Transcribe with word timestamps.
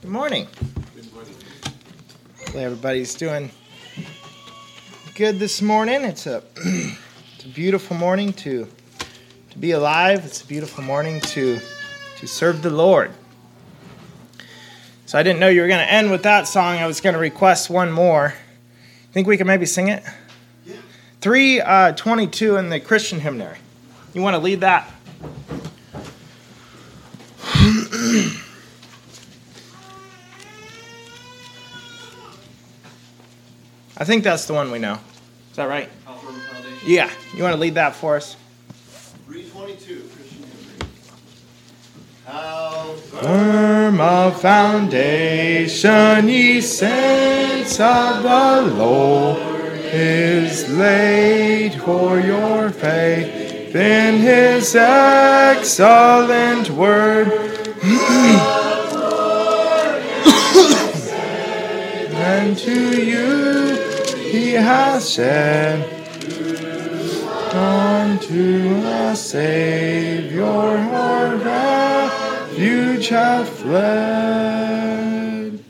Good 0.00 0.12
morning. 0.12 0.46
Good 0.94 1.12
morning. 1.12 1.34
Hopefully 2.38 2.64
everybody's 2.64 3.16
doing 3.16 3.50
good 5.16 5.40
this 5.40 5.60
morning. 5.60 6.04
It's 6.04 6.24
a 6.28 6.40
it's 6.56 7.44
a 7.44 7.48
beautiful 7.48 7.96
morning 7.96 8.32
to 8.34 8.68
to 9.50 9.58
be 9.58 9.72
alive. 9.72 10.24
It's 10.24 10.40
a 10.40 10.46
beautiful 10.46 10.84
morning 10.84 11.20
to 11.20 11.58
to 12.18 12.26
serve 12.28 12.62
the 12.62 12.70
Lord. 12.70 13.10
So 15.06 15.18
I 15.18 15.24
didn't 15.24 15.40
know 15.40 15.48
you 15.48 15.62
were 15.62 15.68
going 15.68 15.84
to 15.84 15.92
end 15.92 16.12
with 16.12 16.22
that 16.22 16.46
song. 16.46 16.76
I 16.76 16.86
was 16.86 17.00
going 17.00 17.14
to 17.14 17.20
request 17.20 17.68
one 17.68 17.90
more. 17.90 18.34
Think 19.10 19.26
we 19.26 19.36
can 19.36 19.48
maybe 19.48 19.66
sing 19.66 19.88
it? 19.88 20.04
Yeah. 20.64 20.76
322 21.22 22.54
uh, 22.54 22.58
in 22.60 22.68
the 22.68 22.78
Christian 22.78 23.18
hymnary. 23.18 23.58
You 24.14 24.22
want 24.22 24.34
to 24.34 24.40
lead 24.40 24.60
that? 24.60 24.88
I 34.00 34.04
think 34.04 34.22
that's 34.22 34.46
the 34.46 34.54
one 34.54 34.70
we 34.70 34.78
know. 34.78 35.00
Is 35.50 35.56
that 35.56 35.68
right? 35.68 35.88
How 36.04 36.14
foundation? 36.14 36.78
Yeah. 36.86 37.10
You 37.34 37.42
want 37.42 37.54
to 37.54 37.60
lead 37.60 37.74
that 37.74 37.96
for 37.96 38.14
us? 38.14 38.36
322, 39.26 40.08
Christian 40.14 40.44
hymnary. 40.44 40.92
How 42.24 42.92
Firm 42.94 43.98
a 43.98 44.30
foundation, 44.30 46.28
ye 46.28 46.60
saints 46.60 47.80
of 47.80 48.22
the 48.22 48.62
Lord, 48.76 49.40
is 49.82 50.68
laid 50.70 51.74
for 51.82 52.20
your 52.20 52.70
faith 52.70 53.74
in 53.74 54.18
his 54.18 54.76
excellent 54.76 56.70
word. 56.70 57.26
and 62.14 62.56
to 62.56 63.04
you 63.04 63.37
he 64.58 64.64
has 64.64 65.14
sent 65.14 65.84
unto 67.54 68.82
a 68.86 69.14
Savior 69.14 70.44
our 70.44 71.36
refuge 71.36 73.08
hath 73.08 73.48
fled. 73.60 75.60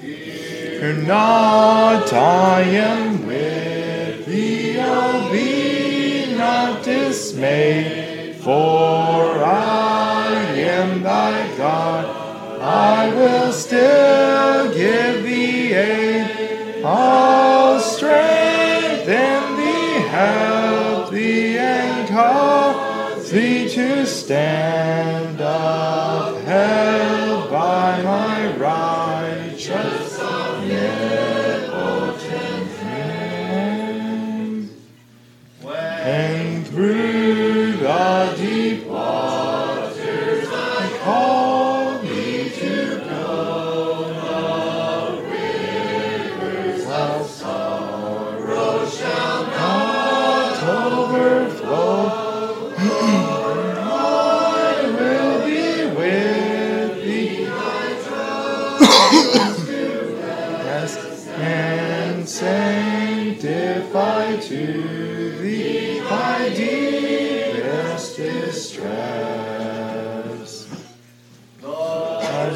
Fear 0.00 0.96
not, 1.06 2.12
I 2.12 2.62
am 2.62 3.26
with 3.26 4.26
thee, 4.26 4.76
oh, 4.80 5.30
be 5.30 6.34
not 6.36 6.82
dismayed, 6.82 8.34
for 8.36 9.44
I 9.44 10.32
am 10.56 11.04
thy 11.04 11.56
God. 11.56 12.16
I 12.60 13.14
will 13.14 13.52
still 13.52 14.74
give 14.74 15.22
thee 15.22 15.74
aid. 15.74 16.84
I'll 16.84 17.49
cause 22.10 23.30
thee 23.30 23.68
to 23.68 24.06
stand 24.06 25.38
by 25.38 27.19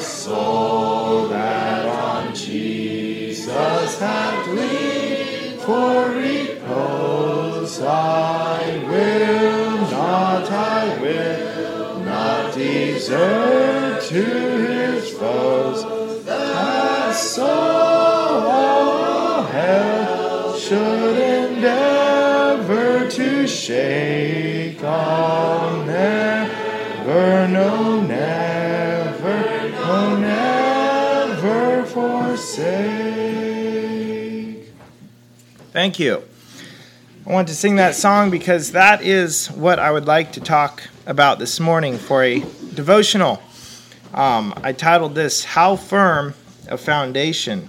soul 0.05 0.54
Thank 35.85 35.99
you. 35.99 36.25
I 37.27 37.31
want 37.31 37.49
to 37.49 37.55
sing 37.55 37.77
that 37.77 37.95
song 37.95 38.31
because 38.31 38.73
that 38.73 39.03
is 39.03 39.49
what 39.49 39.79
I 39.79 39.91
would 39.91 40.07
like 40.07 40.33
to 40.33 40.41
talk 40.41 40.83
about 41.05 41.39
this 41.39 41.61
morning 41.61 41.99
for 41.99 42.25
a 42.25 42.41
devotional. 42.73 43.43
Um, 44.15 44.55
I 44.63 44.73
titled 44.73 45.15
this 45.15 45.45
How 45.45 45.77
Firm 45.77 46.33
a 46.69 46.79
Foundation. 46.79 47.69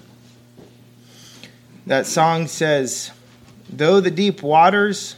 That 1.87 2.05
song 2.05 2.47
says, 2.47 3.11
Though 3.69 3.99
the 3.99 4.11
deep 4.11 4.41
waters 4.41 5.17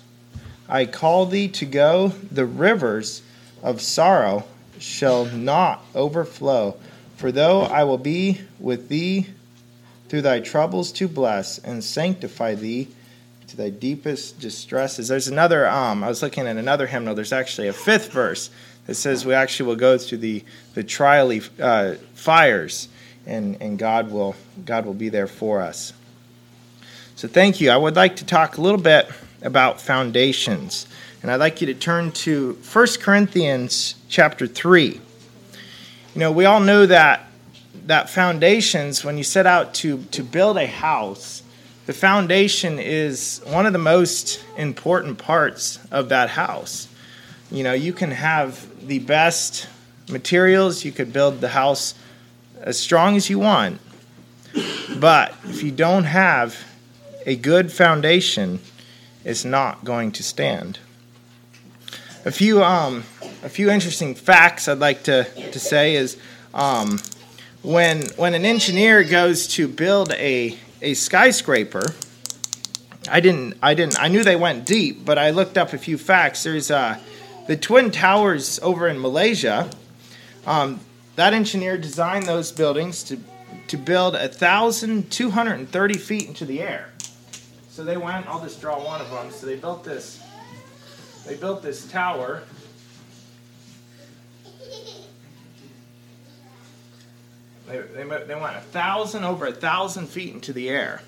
I 0.68 0.88
call 0.88 1.28
thee 1.28 1.50
to 1.50 1.68
go, 1.68 2.08
the 2.32 2.48
rivers 2.48 3.22
of 3.62 3.80
sorrow 3.80 4.44
shall 4.80 5.26
not 5.26 5.86
overflow. 5.94 6.76
For 7.16 7.32
though 7.32 7.62
I 7.62 7.84
will 7.84 8.00
be 8.00 8.42
with 8.60 8.90
thee 8.90 9.28
through 10.10 10.22
thy 10.22 10.40
troubles 10.40 10.92
to 10.94 11.08
bless 11.08 11.58
and 11.60 11.84
sanctify 11.84 12.56
thee 12.56 12.88
to 13.48 13.58
thy 13.58 13.70
deepest 13.70 14.40
distresses. 14.40 15.08
There's 15.08 15.28
another, 15.28 15.68
um, 15.68 16.04
I 16.04 16.08
was 16.08 16.22
looking 16.22 16.48
at 16.48 16.58
another 16.58 16.88
hymnal, 16.88 17.16
there's 17.16 17.34
actually 17.34 17.68
a 17.68 17.74
fifth 17.74 18.12
verse 18.12 18.50
that 18.86 18.96
says 18.96 19.26
we 19.26 19.34
actually 19.34 19.68
will 19.68 19.76
go 19.76 19.98
through 19.98 20.20
the, 20.20 20.44
the 20.74 20.84
trially 20.84 21.48
uh, 21.60 21.96
fires 22.14 22.90
and, 23.28 23.62
and 23.62 23.78
God 23.78 24.12
will 24.12 24.36
God 24.66 24.86
will 24.86 24.94
be 24.94 25.10
there 25.10 25.28
for 25.28 25.62
us. 25.62 25.94
So 27.16 27.28
thank 27.28 27.62
you. 27.62 27.70
I 27.70 27.78
would 27.78 27.96
like 27.96 28.16
to 28.18 28.26
talk 28.26 28.58
a 28.58 28.62
little 28.62 28.80
bit 28.80 29.10
about 29.42 29.82
foundations. 29.82 30.88
And 31.22 31.32
I'd 31.32 31.40
like 31.40 31.62
you 31.62 31.68
to 31.68 31.74
turn 31.74 32.12
to 32.14 32.54
1 32.72 32.88
Corinthians 33.02 33.96
chapter 34.08 34.48
3. 34.48 34.88
You 34.94 35.00
know, 36.16 36.32
we 36.32 36.46
all 36.46 36.60
know 36.60 36.86
that 36.86 37.27
that 37.88 38.10
foundations, 38.10 39.04
when 39.04 39.18
you 39.18 39.24
set 39.24 39.46
out 39.46 39.74
to, 39.74 40.04
to 40.12 40.22
build 40.22 40.58
a 40.58 40.68
house, 40.68 41.42
the 41.86 41.94
foundation 41.94 42.80
is 42.80 43.42
one 43.46 43.66
of 43.66 43.72
the 43.72 43.80
most 43.80 44.44
important 44.58 45.18
parts 45.18 45.80
of 45.90 46.10
that 46.10 46.30
house. 46.30 46.90
You 47.50 47.64
know, 47.64 47.72
you 47.72 47.94
can 47.94 48.12
have 48.12 48.86
the 48.86 49.00
best 49.00 49.70
materials, 50.10 50.84
you 50.84 50.92
could 50.92 51.14
build 51.14 51.40
the 51.40 51.48
house 51.48 51.94
as 52.62 52.78
strong 52.78 53.16
as 53.16 53.30
you 53.30 53.40
want, 53.40 53.80
but 55.00 55.34
if 55.46 55.64
you 55.64 55.72
don't 55.72 56.04
have 56.04 56.66
a 57.26 57.38
good 57.38 57.72
foundation, 57.72 58.60
it's 59.24 59.46
not 59.46 59.86
going 59.86 60.12
to 60.14 60.24
stand. 60.24 60.80
A 62.26 62.32
few, 62.32 62.62
um, 62.62 63.06
a 63.44 63.50
few 63.50 63.70
interesting 63.70 64.14
facts 64.14 64.68
I'd 64.68 64.80
like 64.80 65.04
to, 65.04 65.24
to 65.52 65.60
say 65.60 65.96
is 65.96 66.18
um, 66.54 67.00
when, 67.68 68.04
when 68.16 68.34
an 68.34 68.46
engineer 68.46 69.04
goes 69.04 69.46
to 69.46 69.68
build 69.68 70.14
a, 70.14 70.58
a 70.82 70.94
skyscraper, 70.94 71.84
I 73.12 73.20
didn't, 73.20 73.58
I 73.62 73.74
didn't, 73.74 74.00
I 74.00 74.08
knew 74.08 74.24
they 74.24 74.38
went 74.38 74.66
deep, 74.66 75.04
but 75.04 75.18
I 75.18 75.32
looked 75.32 75.58
up 75.58 75.74
a 75.74 75.78
few 75.78 75.98
facts. 75.98 76.44
There's 76.44 76.72
uh, 76.72 76.98
the 77.46 77.58
Twin 77.58 77.92
Towers 77.92 78.58
over 78.60 78.88
in 78.88 79.02
Malaysia. 79.02 79.70
Um, 80.46 80.80
that 81.18 81.34
engineer 81.34 81.78
designed 81.78 82.24
those 82.24 82.54
buildings 82.54 83.04
to, 83.04 83.20
to 83.68 83.76
build 83.76 84.14
1,230 84.14 85.98
feet 85.98 86.26
into 86.26 86.46
the 86.46 86.62
air. 86.62 86.94
So 87.70 87.84
they 87.84 87.98
went, 87.98 88.28
I'll 88.28 88.42
just 88.42 88.62
draw 88.62 88.82
one 88.82 89.02
of 89.02 89.12
them. 89.12 89.30
So 89.30 89.46
they 89.46 89.58
built 89.58 89.84
this, 89.84 90.24
they 91.26 91.36
built 91.36 91.64
this 91.64 91.86
tower. 91.92 92.44
They, 97.68 97.80
they, 97.80 98.04
they 98.04 98.36
went 98.36 98.56
a 98.56 98.62
thousand 98.62 99.24
over 99.24 99.46
a 99.46 99.52
thousand 99.52 100.08
feet 100.08 100.34
into 100.34 100.54
the 100.54 100.70
air. 100.70 101.02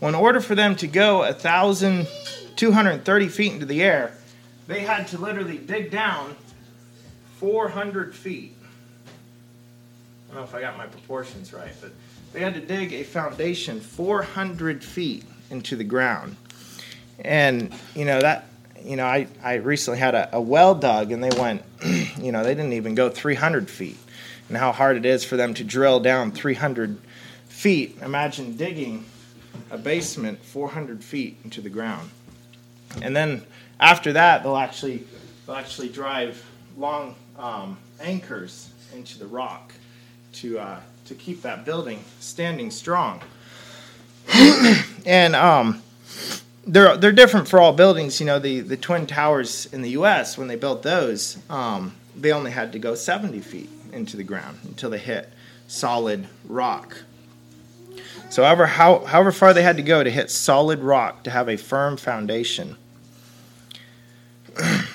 Well, 0.00 0.10
in 0.10 0.14
order 0.14 0.40
for 0.40 0.54
them 0.54 0.76
to 0.76 0.86
go 0.86 1.22
a 1.22 1.32
thousand 1.32 2.06
two 2.54 2.72
hundred 2.72 3.04
thirty 3.04 3.28
feet 3.28 3.52
into 3.52 3.66
the 3.66 3.82
air, 3.82 4.12
they 4.66 4.80
had 4.80 5.08
to 5.08 5.18
literally 5.18 5.58
dig 5.58 5.90
down 5.90 6.36
400 7.38 8.14
feet. 8.14 8.56
I 10.30 10.34
don't 10.34 10.36
know 10.40 10.44
if 10.44 10.54
I 10.54 10.60
got 10.60 10.76
my 10.78 10.86
proportions 10.86 11.52
right, 11.52 11.72
but 11.80 11.92
they 12.32 12.40
had 12.40 12.54
to 12.54 12.60
dig 12.60 12.92
a 12.92 13.02
foundation 13.02 13.80
400 13.80 14.82
feet 14.82 15.24
into 15.50 15.76
the 15.76 15.84
ground. 15.84 16.36
And, 17.20 17.74
you 17.94 18.04
know, 18.04 18.20
that, 18.20 18.48
you 18.82 18.96
know, 18.96 19.04
I, 19.04 19.28
I 19.42 19.54
recently 19.54 19.98
had 19.98 20.14
a, 20.14 20.36
a 20.36 20.40
well 20.40 20.74
dug 20.74 21.12
and 21.12 21.22
they 21.22 21.38
went, 21.38 21.62
you 22.18 22.32
know, 22.32 22.42
they 22.42 22.54
didn't 22.54 22.72
even 22.72 22.94
go 22.94 23.08
300 23.10 23.68
feet. 23.70 23.98
And 24.48 24.56
how 24.56 24.72
hard 24.72 24.96
it 24.96 25.04
is 25.04 25.24
for 25.24 25.36
them 25.36 25.54
to 25.54 25.64
drill 25.64 26.00
down 26.00 26.30
300 26.30 26.98
feet. 27.48 27.98
Imagine 28.02 28.56
digging 28.56 29.04
a 29.70 29.78
basement 29.78 30.44
400 30.44 31.02
feet 31.02 31.38
into 31.44 31.60
the 31.60 31.70
ground. 31.70 32.10
And 33.02 33.16
then 33.16 33.44
after 33.80 34.12
that, 34.12 34.42
they'll 34.42 34.56
actually, 34.56 35.04
they'll 35.46 35.56
actually 35.56 35.88
drive 35.88 36.44
long 36.76 37.16
um, 37.38 37.78
anchors 38.00 38.70
into 38.94 39.18
the 39.18 39.26
rock 39.26 39.72
to, 40.34 40.58
uh, 40.58 40.80
to 41.06 41.14
keep 41.14 41.42
that 41.42 41.64
building 41.64 42.04
standing 42.20 42.70
strong. 42.70 43.20
and 45.06 45.34
um, 45.34 45.82
they're 46.66 46.96
they're 46.96 47.12
different 47.12 47.48
for 47.48 47.60
all 47.60 47.72
buildings. 47.72 48.18
You 48.18 48.26
know, 48.26 48.38
the 48.38 48.60
the 48.60 48.76
twin 48.76 49.06
towers 49.06 49.66
in 49.66 49.82
the 49.82 49.90
U.S. 49.90 50.36
when 50.36 50.48
they 50.48 50.56
built 50.56 50.82
those, 50.82 51.38
um, 51.48 51.94
they 52.16 52.32
only 52.32 52.50
had 52.50 52.72
to 52.72 52.78
go 52.78 52.96
70 52.96 53.40
feet 53.40 53.70
into 53.92 54.16
the 54.16 54.24
ground 54.24 54.58
until 54.64 54.90
they 54.90 54.98
hit 54.98 55.32
solid 55.68 56.26
rock. 56.44 56.96
So, 58.28 58.42
however, 58.42 58.66
how, 58.66 59.04
however 59.04 59.32
far 59.32 59.54
they 59.54 59.62
had 59.62 59.76
to 59.76 59.82
go 59.82 60.02
to 60.02 60.10
hit 60.10 60.30
solid 60.30 60.80
rock 60.80 61.22
to 61.24 61.30
have 61.30 61.48
a 61.48 61.56
firm 61.56 61.96
foundation. 61.96 62.76
you 64.58 64.86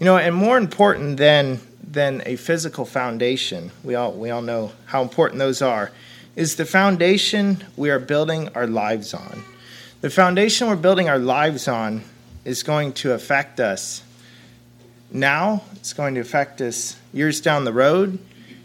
know, 0.00 0.16
and 0.16 0.34
more 0.34 0.56
important 0.56 1.16
than 1.16 1.60
than 1.82 2.22
a 2.26 2.36
physical 2.36 2.84
foundation, 2.84 3.70
we 3.82 3.94
all 3.94 4.12
we 4.12 4.30
all 4.30 4.42
know 4.42 4.72
how 4.86 5.02
important 5.02 5.38
those 5.38 5.62
are, 5.62 5.92
is 6.36 6.56
the 6.56 6.64
foundation 6.64 7.64
we 7.76 7.90
are 7.90 7.98
building 7.98 8.48
our 8.54 8.66
lives 8.66 9.14
on. 9.14 9.42
The 10.00 10.10
foundation 10.10 10.68
we're 10.68 10.76
building 10.76 11.08
our 11.08 11.18
lives 11.18 11.68
on 11.68 12.02
is 12.44 12.62
going 12.62 12.92
to 12.94 13.12
affect 13.12 13.60
us 13.60 14.02
now, 15.14 15.62
it's 15.76 15.92
going 15.92 16.16
to 16.16 16.20
affect 16.20 16.60
us 16.60 16.96
years 17.12 17.40
down 17.40 17.64
the 17.64 17.72
road, 17.72 18.18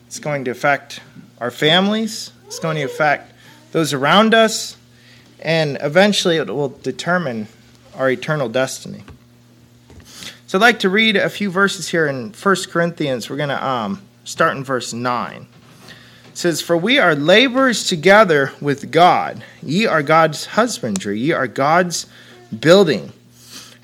it's 0.07 0.17
going 0.17 0.45
to 0.45 0.51
affect 0.51 0.99
our 1.39 1.51
families, 1.51 2.31
it's 2.47 2.57
going 2.57 2.75
to 2.77 2.81
affect 2.81 3.31
those 3.71 3.93
around 3.93 4.33
us, 4.33 4.75
and 5.39 5.77
eventually 5.79 6.37
it 6.37 6.47
will 6.47 6.69
determine 6.69 7.47
our 7.95 8.09
eternal 8.09 8.49
destiny. 8.49 9.03
So 10.47 10.57
I'd 10.57 10.61
like 10.61 10.79
to 10.79 10.89
read 10.89 11.17
a 11.17 11.29
few 11.29 11.51
verses 11.51 11.87
here 11.87 12.07
in 12.07 12.31
1 12.31 12.55
Corinthians. 12.71 13.29
We're 13.29 13.37
going 13.37 13.49
to 13.49 13.63
um, 13.63 14.01
start 14.23 14.57
in 14.57 14.63
verse 14.63 14.91
9 14.91 15.47
It 16.29 16.37
says, 16.37 16.61
For 16.61 16.75
we 16.75 16.97
are 16.97 17.13
laborers 17.13 17.87
together 17.87 18.53
with 18.59 18.91
God. 18.91 19.43
Ye 19.61 19.85
are 19.85 20.01
God's 20.01 20.47
husbandry, 20.47 21.19
ye 21.19 21.31
are 21.31 21.45
God's 21.45 22.07
building. 22.59 23.13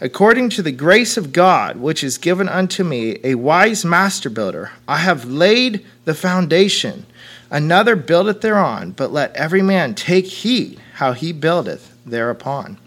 According 0.05 0.51
to 0.51 0.61
the 0.61 0.71
grace 0.71 1.17
of 1.17 1.33
God, 1.33 1.77
which 1.77 2.03
is 2.03 2.19
given 2.19 2.47
unto 2.47 2.83
me, 2.83 3.17
a 3.23 3.33
wise 3.33 3.83
master 3.83 4.29
builder, 4.29 4.69
I 4.87 4.97
have 4.97 5.25
laid 5.25 5.83
the 6.03 6.13
foundation. 6.13 7.07
Another 7.49 7.95
buildeth 7.95 8.41
thereon, 8.41 8.91
but 8.91 9.11
let 9.11 9.35
every 9.35 9.63
man 9.63 9.95
take 9.95 10.27
heed 10.27 10.79
how 10.97 11.13
he 11.13 11.33
buildeth 11.33 11.97
thereupon. 12.05 12.77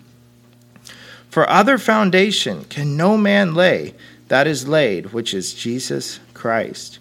For 1.28 1.50
other 1.50 1.76
foundation 1.76 2.62
can 2.66 2.96
no 2.96 3.16
man 3.16 3.52
lay 3.52 3.94
that 4.28 4.46
is 4.46 4.68
laid, 4.68 5.12
which 5.12 5.34
is 5.34 5.54
Jesus 5.54 6.20
Christ. 6.34 7.00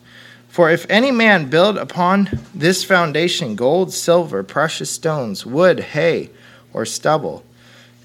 For 0.49 0.71
if 0.71 0.87
any 0.89 1.11
man 1.11 1.47
build 1.51 1.77
upon 1.77 2.39
this 2.55 2.83
foundation 2.83 3.55
gold, 3.55 3.93
silver, 3.93 4.41
precious 4.41 4.89
stones, 4.89 5.45
wood, 5.45 5.79
hay, 5.79 6.31
or 6.73 6.87
stubble, 6.87 7.43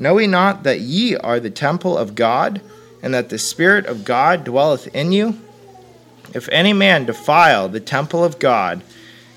Know 0.00 0.16
ye 0.16 0.26
not 0.26 0.62
that 0.62 0.80
ye 0.80 1.14
are 1.14 1.38
the 1.38 1.50
temple 1.50 1.98
of 1.98 2.14
God, 2.14 2.62
and 3.02 3.12
that 3.12 3.28
the 3.28 3.38
Spirit 3.38 3.84
of 3.84 4.06
God 4.06 4.44
dwelleth 4.44 4.86
in 4.94 5.12
you? 5.12 5.38
If 6.34 6.48
any 6.48 6.72
man 6.72 7.04
defile 7.04 7.68
the 7.68 7.80
temple 7.80 8.24
of 8.24 8.38
God, 8.38 8.82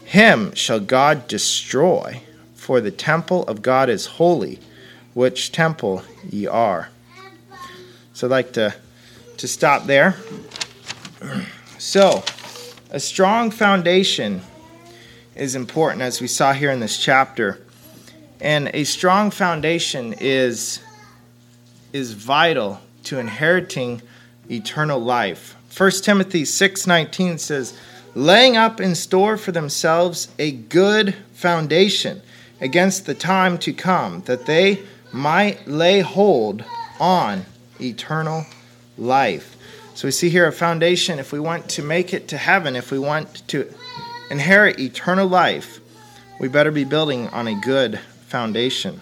him 0.06 0.56
shall 0.56 0.80
God 0.80 1.27
destroy, 1.27 2.21
for 2.56 2.80
the 2.80 2.92
temple 2.92 3.44
of 3.44 3.62
God 3.62 3.89
is 3.89 4.06
holy, 4.06 4.60
which 5.13 5.51
temple 5.51 6.04
ye 6.30 6.48
are. 6.48 6.88
So 8.13 8.27
I'd 8.27 8.31
like 8.31 8.54
to, 8.54 8.74
to 9.36 9.48
stop 9.48 9.86
there. 9.86 10.15
So, 11.80 12.24
a 12.92 13.00
strong 13.00 13.51
foundation 13.51 14.39
is 15.36 15.54
important, 15.54 16.01
as 16.01 16.21
we 16.21 16.27
saw 16.27 16.54
here 16.54 16.71
in 16.71 16.80
this 16.80 16.98
chapter. 16.98 17.60
And 18.44 18.72
a 18.74 18.84
strong 18.84 19.31
foundation 19.31 20.16
is, 20.19 20.81
is 21.94 22.12
vital 22.12 22.81
to 23.06 23.18
inheriting 23.18 24.01
eternal 24.51 25.00
life. 25.00 25.56
1 25.69 26.04
Timothy 26.04 26.44
6:19 26.44 27.38
says, 27.38 27.74
"Laying 28.13 28.57
up 28.57 28.81
in 28.81 28.95
store 28.95 29.38
for 29.38 29.54
themselves 29.54 30.28
a 30.38 30.51
good 30.51 31.16
foundation 31.34 32.22
against 32.60 33.06
the 33.06 33.13
time 33.13 33.58
to 33.60 33.72
come, 33.72 34.24
that 34.25 34.46
they 34.46 34.82
might 35.13 35.65
lay 35.65 36.01
hold 36.01 36.65
on 37.00 37.46
eternal 37.79 38.46
life." 38.98 39.56
So 39.96 40.10
we 40.10 40.12
see 40.12 40.29
here 40.29 40.48
a 40.48 40.51
foundation. 40.51 41.17
If 41.17 41.32
we 41.32 41.39
want 41.39 41.70
to 41.70 41.82
make 41.82 42.13
it 42.13 42.27
to 42.27 42.38
heaven, 42.38 42.75
if 42.75 42.91
we 42.91 43.00
want 43.00 43.48
to 43.48 43.74
inherit 44.29 44.82
eternal 44.82 45.29
life, 45.29 45.79
we 46.39 46.50
better 46.50 46.72
be 46.72 46.84
building 46.84 47.29
on 47.29 47.48
a 47.48 47.56
good 47.56 48.01
foundation. 48.34 49.00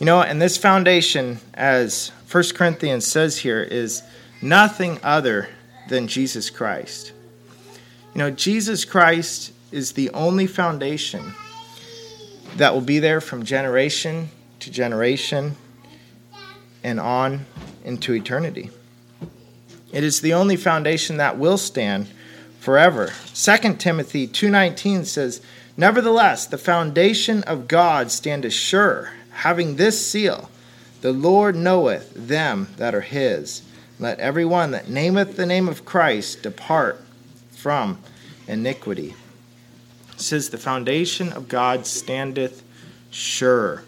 You 0.00 0.06
know, 0.06 0.22
and 0.22 0.42
this 0.42 0.56
foundation, 0.56 1.38
as 1.54 2.10
1 2.32 2.42
Corinthians 2.52 3.06
says 3.06 3.38
here, 3.38 3.62
is 3.62 4.02
nothing 4.42 4.98
other 5.04 5.48
than 5.88 6.08
Jesus 6.08 6.50
Christ. 6.50 7.12
You 8.12 8.18
know, 8.18 8.32
Jesus 8.32 8.84
Christ 8.84 9.52
is 9.70 9.92
the 9.92 10.10
only 10.10 10.48
foundation 10.48 11.32
that 12.56 12.74
will 12.74 12.80
be 12.80 12.98
there 12.98 13.20
from 13.20 13.44
generation 13.44 14.30
to 14.58 14.72
generation 14.72 15.54
and 16.82 16.98
on 16.98 17.46
into 17.84 18.14
eternity. 18.14 18.72
It 19.92 20.02
is 20.02 20.22
the 20.22 20.34
only 20.34 20.56
foundation 20.56 21.18
that 21.18 21.38
will 21.38 21.56
stand 21.56 22.08
forever. 22.58 23.12
2 23.32 23.78
Timothy 23.78 24.26
2:19 24.26 25.06
says, 25.06 25.40
"Nevertheless, 25.82 26.46
the 26.46 26.58
foundation 26.58 27.42
of 27.42 27.66
God 27.66 28.12
standeth 28.12 28.52
sure, 28.52 29.14
having 29.30 29.74
this 29.74 30.06
seal: 30.06 30.48
The 31.00 31.10
Lord 31.10 31.56
knoweth 31.56 32.12
them 32.14 32.68
that 32.76 32.94
are 32.94 33.00
his. 33.00 33.62
Let 33.98 34.20
every 34.20 34.44
one 34.44 34.70
that 34.70 34.88
nameth 34.88 35.34
the 35.34 35.44
name 35.44 35.68
of 35.68 35.84
Christ 35.84 36.44
depart 36.44 37.04
from 37.50 37.98
iniquity." 38.46 39.16
It 40.12 40.20
says 40.20 40.50
the 40.50 40.56
foundation 40.56 41.32
of 41.32 41.48
God 41.48 41.84
standeth 41.84 42.62
sure. 43.10 43.82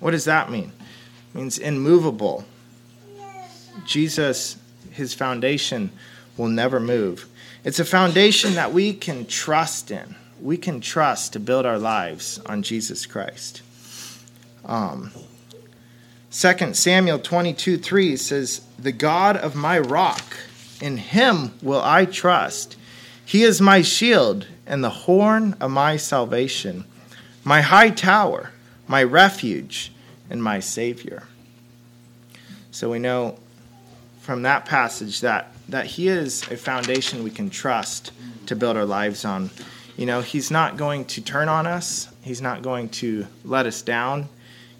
What 0.00 0.10
does 0.10 0.24
that 0.24 0.50
mean? 0.50 0.72
It 1.32 1.38
means 1.38 1.58
immovable. 1.58 2.44
Jesus 3.86 4.56
his 4.90 5.14
foundation 5.14 5.92
will 6.36 6.48
never 6.48 6.80
move. 6.80 7.26
It's 7.62 7.78
a 7.78 7.84
foundation 7.84 8.54
that 8.54 8.72
we 8.72 8.92
can 8.92 9.26
trust 9.26 9.92
in. 9.92 10.16
We 10.40 10.56
can 10.56 10.80
trust 10.80 11.32
to 11.32 11.40
build 11.40 11.66
our 11.66 11.78
lives 11.78 12.40
on 12.46 12.62
Jesus 12.62 13.06
Christ. 13.06 13.62
Um, 14.64 15.12
2 16.30 16.74
Samuel 16.74 17.18
22 17.18 17.78
3 17.78 18.16
says, 18.16 18.60
The 18.78 18.92
God 18.92 19.36
of 19.36 19.54
my 19.54 19.78
rock, 19.78 20.36
in 20.80 20.98
him 20.98 21.54
will 21.62 21.80
I 21.82 22.04
trust. 22.04 22.76
He 23.24 23.42
is 23.42 23.60
my 23.60 23.82
shield 23.82 24.46
and 24.66 24.84
the 24.84 24.90
horn 24.90 25.56
of 25.60 25.70
my 25.70 25.96
salvation, 25.96 26.84
my 27.44 27.60
high 27.60 27.90
tower, 27.90 28.50
my 28.86 29.02
refuge, 29.02 29.92
and 30.28 30.42
my 30.42 30.60
Savior. 30.60 31.22
So 32.70 32.90
we 32.90 32.98
know 32.98 33.38
from 34.20 34.42
that 34.42 34.66
passage 34.66 35.20
that, 35.20 35.52
that 35.68 35.86
He 35.86 36.08
is 36.08 36.42
a 36.50 36.56
foundation 36.56 37.22
we 37.22 37.30
can 37.30 37.48
trust 37.48 38.12
to 38.46 38.56
build 38.56 38.76
our 38.76 38.84
lives 38.84 39.24
on. 39.24 39.50
You 39.96 40.06
know, 40.06 40.20
He's 40.20 40.50
not 40.50 40.76
going 40.76 41.06
to 41.06 41.20
turn 41.20 41.48
on 41.48 41.66
us, 41.66 42.08
He's 42.22 42.40
not 42.40 42.62
going 42.62 42.90
to 42.90 43.26
let 43.44 43.66
us 43.66 43.82
down, 43.82 44.28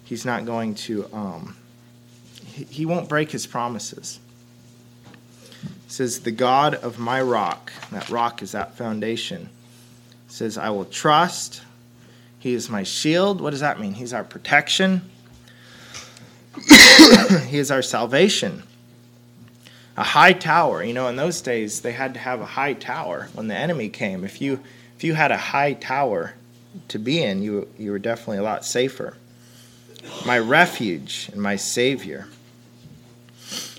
He's 0.03 0.25
not 0.25 0.45
going 0.45 0.75
to, 0.75 1.05
um, 1.13 1.57
he, 2.45 2.63
he 2.65 2.85
won't 2.85 3.09
break 3.09 3.31
His 3.31 3.47
promises. 3.47 4.19
It 5.63 5.91
says, 5.91 6.19
The 6.21 6.31
God 6.31 6.75
of 6.75 6.99
my 6.99 7.21
rock, 7.21 7.71
that 7.91 8.09
rock 8.09 8.41
is 8.41 8.51
that 8.51 8.77
foundation, 8.77 9.49
says, 10.27 10.57
I 10.57 10.69
will 10.69 10.85
trust. 10.85 11.61
He 12.39 12.53
is 12.53 12.69
my 12.69 12.83
shield. 12.83 13.41
What 13.41 13.49
does 13.49 13.61
that 13.61 13.79
mean? 13.79 13.93
He's 13.93 14.13
our 14.13 14.23
protection. 14.23 15.09
he 17.47 17.57
is 17.57 17.71
our 17.71 17.81
salvation. 17.81 18.63
A 19.95 20.03
high 20.03 20.33
tower. 20.33 20.83
You 20.83 20.93
know, 20.93 21.07
in 21.07 21.15
those 21.15 21.41
days 21.41 21.81
they 21.81 21.91
had 21.91 22.13
to 22.13 22.19
have 22.19 22.39
a 22.41 22.45
high 22.45 22.73
tower 22.73 23.29
when 23.33 23.47
the 23.47 23.55
enemy 23.55 23.89
came. 23.89 24.23
If 24.23 24.41
you 24.41 24.59
if 24.97 25.03
you 25.03 25.13
had 25.13 25.31
a 25.31 25.37
high 25.37 25.73
tower 25.73 26.33
to 26.89 26.99
be 26.99 27.21
in, 27.21 27.41
you 27.41 27.69
you 27.77 27.91
were 27.91 27.99
definitely 27.99 28.39
a 28.39 28.43
lot 28.43 28.65
safer. 28.65 29.15
My 30.25 30.37
refuge 30.39 31.29
and 31.31 31.41
my 31.41 31.55
savior. 31.55 32.27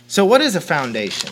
So 0.06 0.24
what 0.24 0.40
is 0.40 0.56
a 0.56 0.60
foundation? 0.60 1.30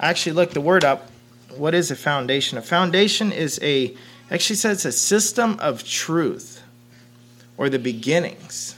I 0.00 0.08
actually 0.10 0.32
looked 0.32 0.54
the 0.54 0.60
word 0.60 0.84
up. 0.84 1.10
What 1.56 1.74
is 1.74 1.90
a 1.90 1.96
foundation? 1.96 2.58
A 2.58 2.62
foundation 2.62 3.32
is 3.32 3.60
a 3.62 3.94
actually 4.30 4.56
says 4.56 4.84
a 4.84 4.92
system 4.92 5.58
of 5.60 5.84
truth 5.84 6.62
or 7.56 7.68
the 7.68 7.78
beginnings 7.78 8.76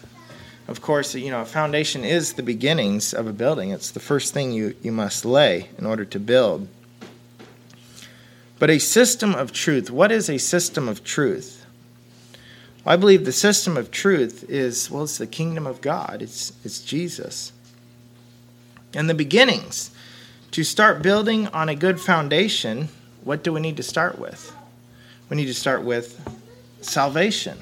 of 0.68 0.82
course, 0.82 1.14
you 1.14 1.30
know, 1.30 1.40
a 1.40 1.46
foundation 1.46 2.04
is 2.04 2.34
the 2.34 2.42
beginnings 2.42 3.14
of 3.14 3.26
a 3.26 3.32
building. 3.32 3.70
It's 3.70 3.90
the 3.90 4.00
first 4.00 4.34
thing 4.34 4.52
you, 4.52 4.76
you 4.82 4.92
must 4.92 5.24
lay 5.24 5.70
in 5.78 5.86
order 5.86 6.04
to 6.04 6.20
build. 6.20 6.68
But 8.58 8.70
a 8.70 8.78
system 8.78 9.34
of 9.34 9.52
truth, 9.52 9.90
what 9.90 10.10
is 10.10 10.28
a 10.28 10.38
system 10.38 10.88
of 10.88 11.04
truth? 11.04 11.64
Well, 12.84 12.94
I 12.94 12.96
believe 12.96 13.24
the 13.24 13.32
system 13.32 13.76
of 13.76 13.90
truth 13.90 14.44
is, 14.48 14.90
well, 14.90 15.04
it's 15.04 15.18
the 15.18 15.26
kingdom 15.26 15.66
of 15.66 15.80
God, 15.80 16.22
it's, 16.22 16.52
it's 16.64 16.80
Jesus. 16.80 17.52
And 18.94 19.08
the 19.08 19.14
beginnings, 19.14 19.90
to 20.52 20.64
start 20.64 21.02
building 21.02 21.46
on 21.48 21.68
a 21.68 21.74
good 21.74 22.00
foundation, 22.00 22.88
what 23.22 23.44
do 23.44 23.52
we 23.52 23.60
need 23.60 23.76
to 23.76 23.82
start 23.82 24.18
with? 24.18 24.54
We 25.28 25.36
need 25.36 25.46
to 25.46 25.54
start 25.54 25.82
with 25.82 26.20
salvation, 26.80 27.58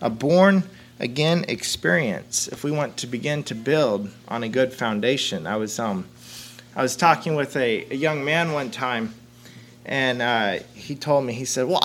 a 0.00 0.08
born 0.08 0.64
again 1.00 1.46
experience 1.48 2.46
if 2.48 2.62
we 2.62 2.70
want 2.70 2.98
to 2.98 3.06
begin 3.06 3.42
to 3.42 3.54
build 3.54 4.10
on 4.28 4.42
a 4.44 4.48
good 4.48 4.70
foundation 4.70 5.46
i 5.46 5.56
was 5.56 5.78
um 5.78 6.06
i 6.76 6.82
was 6.82 6.94
talking 6.94 7.34
with 7.34 7.56
a, 7.56 7.86
a 7.90 7.94
young 7.94 8.22
man 8.22 8.52
one 8.52 8.70
time 8.70 9.14
and 9.84 10.22
uh, 10.22 10.58
he 10.74 10.94
told 10.94 11.24
me 11.24 11.32
he 11.32 11.44
said 11.44 11.66
well 11.66 11.82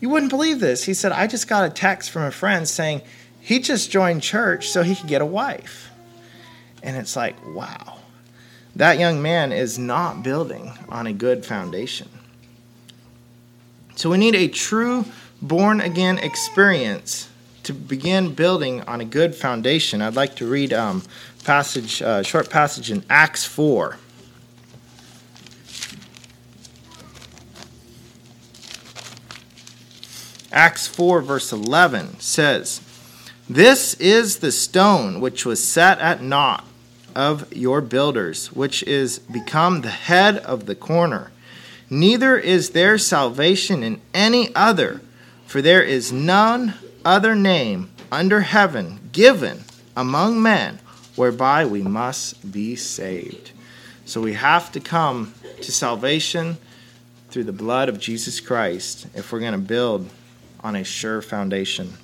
you 0.00 0.08
wouldn't 0.08 0.30
believe 0.30 0.60
this. 0.60 0.84
He 0.84 0.94
said 0.94 1.12
i 1.12 1.26
just 1.26 1.48
got 1.48 1.64
a 1.64 1.70
text 1.70 2.10
from 2.10 2.22
a 2.22 2.30
friend 2.30 2.68
saying 2.68 3.02
he 3.40 3.58
just 3.58 3.90
joined 3.90 4.22
church 4.22 4.68
so 4.68 4.82
he 4.82 4.94
could 4.94 5.08
get 5.08 5.22
a 5.22 5.26
wife. 5.26 5.90
And 6.82 6.96
it's 6.96 7.16
like 7.16 7.36
wow. 7.46 7.98
That 8.76 8.98
young 8.98 9.20
man 9.20 9.52
is 9.52 9.78
not 9.78 10.22
building 10.22 10.72
on 10.88 11.06
a 11.06 11.12
good 11.12 11.44
foundation. 11.44 12.08
So 13.96 14.10
we 14.10 14.18
need 14.18 14.36
a 14.36 14.46
true 14.46 15.04
born 15.42 15.80
again 15.80 16.18
experience 16.18 17.28
to 17.68 17.74
begin 17.74 18.32
building 18.32 18.80
on 18.84 19.02
a 19.02 19.04
good 19.04 19.34
foundation, 19.34 20.00
I'd 20.00 20.16
like 20.16 20.36
to 20.36 20.46
read 20.46 20.72
um, 20.72 21.02
passage, 21.44 22.00
uh, 22.00 22.22
short 22.22 22.48
passage 22.48 22.90
in 22.90 23.04
Acts 23.10 23.44
4. 23.44 23.98
Acts 30.50 30.86
4, 30.86 31.20
verse 31.20 31.52
11 31.52 32.20
says, 32.20 32.80
This 33.48 33.94
is 33.94 34.38
the 34.38 34.52
stone 34.52 35.20
which 35.20 35.44
was 35.44 35.62
set 35.62 35.98
at 35.98 36.22
naught 36.22 36.64
of 37.14 37.52
your 37.54 37.80
builders, 37.82 38.50
which 38.52 38.82
is 38.84 39.18
become 39.18 39.82
the 39.82 39.90
head 39.90 40.38
of 40.38 40.64
the 40.64 40.74
corner. 40.74 41.30
Neither 41.90 42.38
is 42.38 42.70
there 42.70 42.96
salvation 42.96 43.82
in 43.82 44.00
any 44.14 44.54
other, 44.54 45.02
for 45.46 45.60
there 45.60 45.82
is 45.82 46.12
none 46.12 46.74
other 47.04 47.34
name 47.34 47.90
under 48.10 48.40
heaven 48.40 49.00
given 49.12 49.64
among 49.96 50.40
men 50.42 50.78
whereby 51.16 51.66
we 51.66 51.82
must 51.82 52.50
be 52.50 52.74
saved. 52.74 53.50
So 54.06 54.22
we 54.22 54.32
have 54.34 54.72
to 54.72 54.80
come 54.80 55.34
to 55.60 55.72
salvation 55.72 56.56
through 57.30 57.44
the 57.44 57.52
blood 57.52 57.90
of 57.90 57.98
Jesus 58.00 58.40
Christ 58.40 59.06
if 59.14 59.30
we're 59.30 59.40
going 59.40 59.52
to 59.52 59.58
build 59.58 60.08
on 60.60 60.76
a 60.76 60.84
sure 60.84 61.22
foundation. 61.22 61.94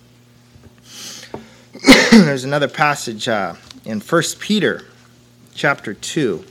There's 2.11 2.45
another 2.45 2.69
passage 2.69 3.29
uh, 3.29 3.55
in 3.85 4.01
1 4.01 4.23
Peter 4.39 4.83
chapter 5.55 5.95
2. 5.95 6.45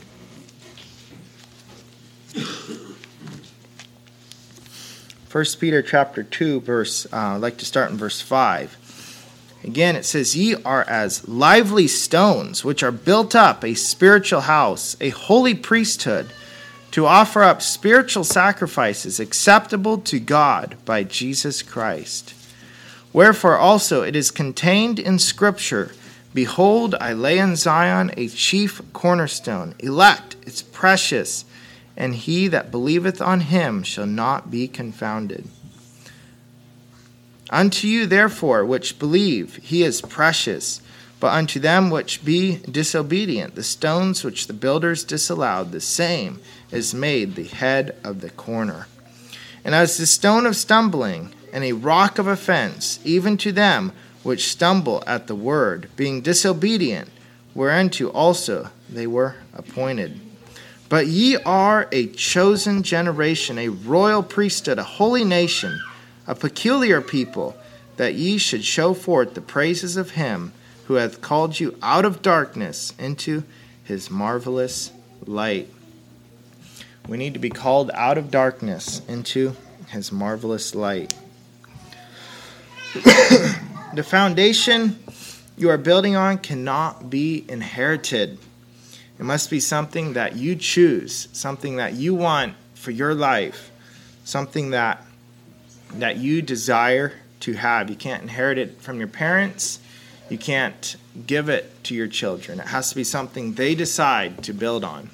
1 5.34 5.44
Peter 5.58 5.82
chapter 5.82 6.22
2, 6.22 6.60
verse, 6.60 7.06
uh, 7.12 7.16
I'd 7.16 7.38
like 7.38 7.56
to 7.58 7.64
start 7.64 7.90
in 7.90 7.96
verse 7.96 8.20
5. 8.20 8.78
Again, 9.64 9.96
it 9.96 10.04
says, 10.04 10.36
Ye 10.36 10.54
are 10.62 10.84
as 10.84 11.26
lively 11.26 11.88
stones, 11.88 12.64
which 12.64 12.84
are 12.84 12.92
built 12.92 13.34
up 13.34 13.64
a 13.64 13.74
spiritual 13.74 14.42
house, 14.42 14.96
a 15.00 15.08
holy 15.08 15.54
priesthood, 15.54 16.30
to 16.94 17.06
offer 17.06 17.42
up 17.42 17.60
spiritual 17.60 18.22
sacrifices 18.22 19.18
acceptable 19.18 19.98
to 19.98 20.20
God 20.20 20.76
by 20.84 21.02
Jesus 21.02 21.60
Christ. 21.60 22.34
Wherefore 23.12 23.58
also 23.58 24.02
it 24.02 24.14
is 24.14 24.30
contained 24.30 25.00
in 25.00 25.18
Scripture 25.18 25.90
Behold, 26.32 26.94
I 27.00 27.12
lay 27.12 27.38
in 27.40 27.56
Zion 27.56 28.12
a 28.16 28.28
chief 28.28 28.80
cornerstone, 28.92 29.74
elect, 29.80 30.36
it's 30.46 30.62
precious 30.62 31.44
and 31.96 32.14
he 32.14 32.46
that 32.46 32.70
believeth 32.70 33.20
on 33.20 33.40
him 33.40 33.82
shall 33.82 34.06
not 34.06 34.52
be 34.52 34.68
confounded. 34.68 35.48
Unto 37.50 37.88
you, 37.88 38.06
therefore, 38.06 38.64
which 38.64 39.00
believe, 39.00 39.56
he 39.56 39.82
is 39.82 40.00
precious. 40.00 40.80
But 41.24 41.32
unto 41.32 41.58
them 41.58 41.88
which 41.88 42.22
be 42.22 42.56
disobedient, 42.70 43.54
the 43.54 43.62
stones 43.62 44.22
which 44.22 44.46
the 44.46 44.52
builders 44.52 45.02
disallowed, 45.02 45.72
the 45.72 45.80
same 45.80 46.38
is 46.70 46.92
made 46.92 47.34
the 47.34 47.44
head 47.44 47.96
of 48.04 48.20
the 48.20 48.28
corner. 48.28 48.88
And 49.64 49.74
as 49.74 49.96
the 49.96 50.04
stone 50.04 50.44
of 50.44 50.54
stumbling 50.54 51.32
and 51.50 51.64
a 51.64 51.72
rock 51.72 52.18
of 52.18 52.26
offense, 52.26 53.00
even 53.04 53.38
to 53.38 53.52
them 53.52 53.92
which 54.22 54.50
stumble 54.50 55.02
at 55.06 55.26
the 55.26 55.34
word, 55.34 55.88
being 55.96 56.20
disobedient, 56.20 57.08
whereunto 57.54 58.10
also 58.10 58.68
they 58.90 59.06
were 59.06 59.36
appointed. 59.54 60.20
But 60.90 61.06
ye 61.06 61.36
are 61.38 61.88
a 61.90 62.08
chosen 62.08 62.82
generation, 62.82 63.56
a 63.56 63.70
royal 63.70 64.22
priesthood, 64.22 64.78
a 64.78 64.84
holy 64.84 65.24
nation, 65.24 65.80
a 66.26 66.34
peculiar 66.34 67.00
people, 67.00 67.56
that 67.96 68.12
ye 68.12 68.36
should 68.36 68.66
show 68.66 68.92
forth 68.92 69.32
the 69.32 69.40
praises 69.40 69.96
of 69.96 70.10
him 70.10 70.52
who 70.86 70.94
hath 70.94 71.20
called 71.20 71.58
you 71.58 71.76
out 71.82 72.04
of 72.04 72.22
darkness 72.22 72.92
into 72.98 73.44
his 73.84 74.10
marvelous 74.10 74.92
light. 75.26 75.68
We 77.08 77.16
need 77.16 77.34
to 77.34 77.40
be 77.40 77.50
called 77.50 77.90
out 77.92 78.18
of 78.18 78.30
darkness 78.30 79.02
into 79.06 79.54
his 79.88 80.10
marvelous 80.10 80.74
light. 80.74 81.14
the 82.94 84.04
foundation 84.06 84.98
you 85.56 85.70
are 85.70 85.78
building 85.78 86.16
on 86.16 86.38
cannot 86.38 87.10
be 87.10 87.44
inherited. 87.48 88.38
It 89.18 89.22
must 89.24 89.50
be 89.50 89.60
something 89.60 90.14
that 90.14 90.36
you 90.36 90.56
choose, 90.56 91.28
something 91.32 91.76
that 91.76 91.94
you 91.94 92.14
want 92.14 92.54
for 92.74 92.90
your 92.90 93.14
life, 93.14 93.70
something 94.24 94.70
that 94.70 95.04
that 95.94 96.16
you 96.16 96.42
desire 96.42 97.12
to 97.40 97.52
have. 97.52 97.88
You 97.88 97.96
can't 97.96 98.22
inherit 98.22 98.58
it 98.58 98.80
from 98.80 98.98
your 98.98 99.08
parents. 99.08 99.78
You 100.28 100.38
can't 100.38 100.96
give 101.26 101.48
it 101.48 101.84
to 101.84 101.94
your 101.94 102.06
children. 102.06 102.60
It 102.60 102.66
has 102.68 102.90
to 102.90 102.96
be 102.96 103.04
something 103.04 103.54
they 103.54 103.74
decide 103.74 104.42
to 104.44 104.52
build 104.52 104.84
on. 104.84 105.10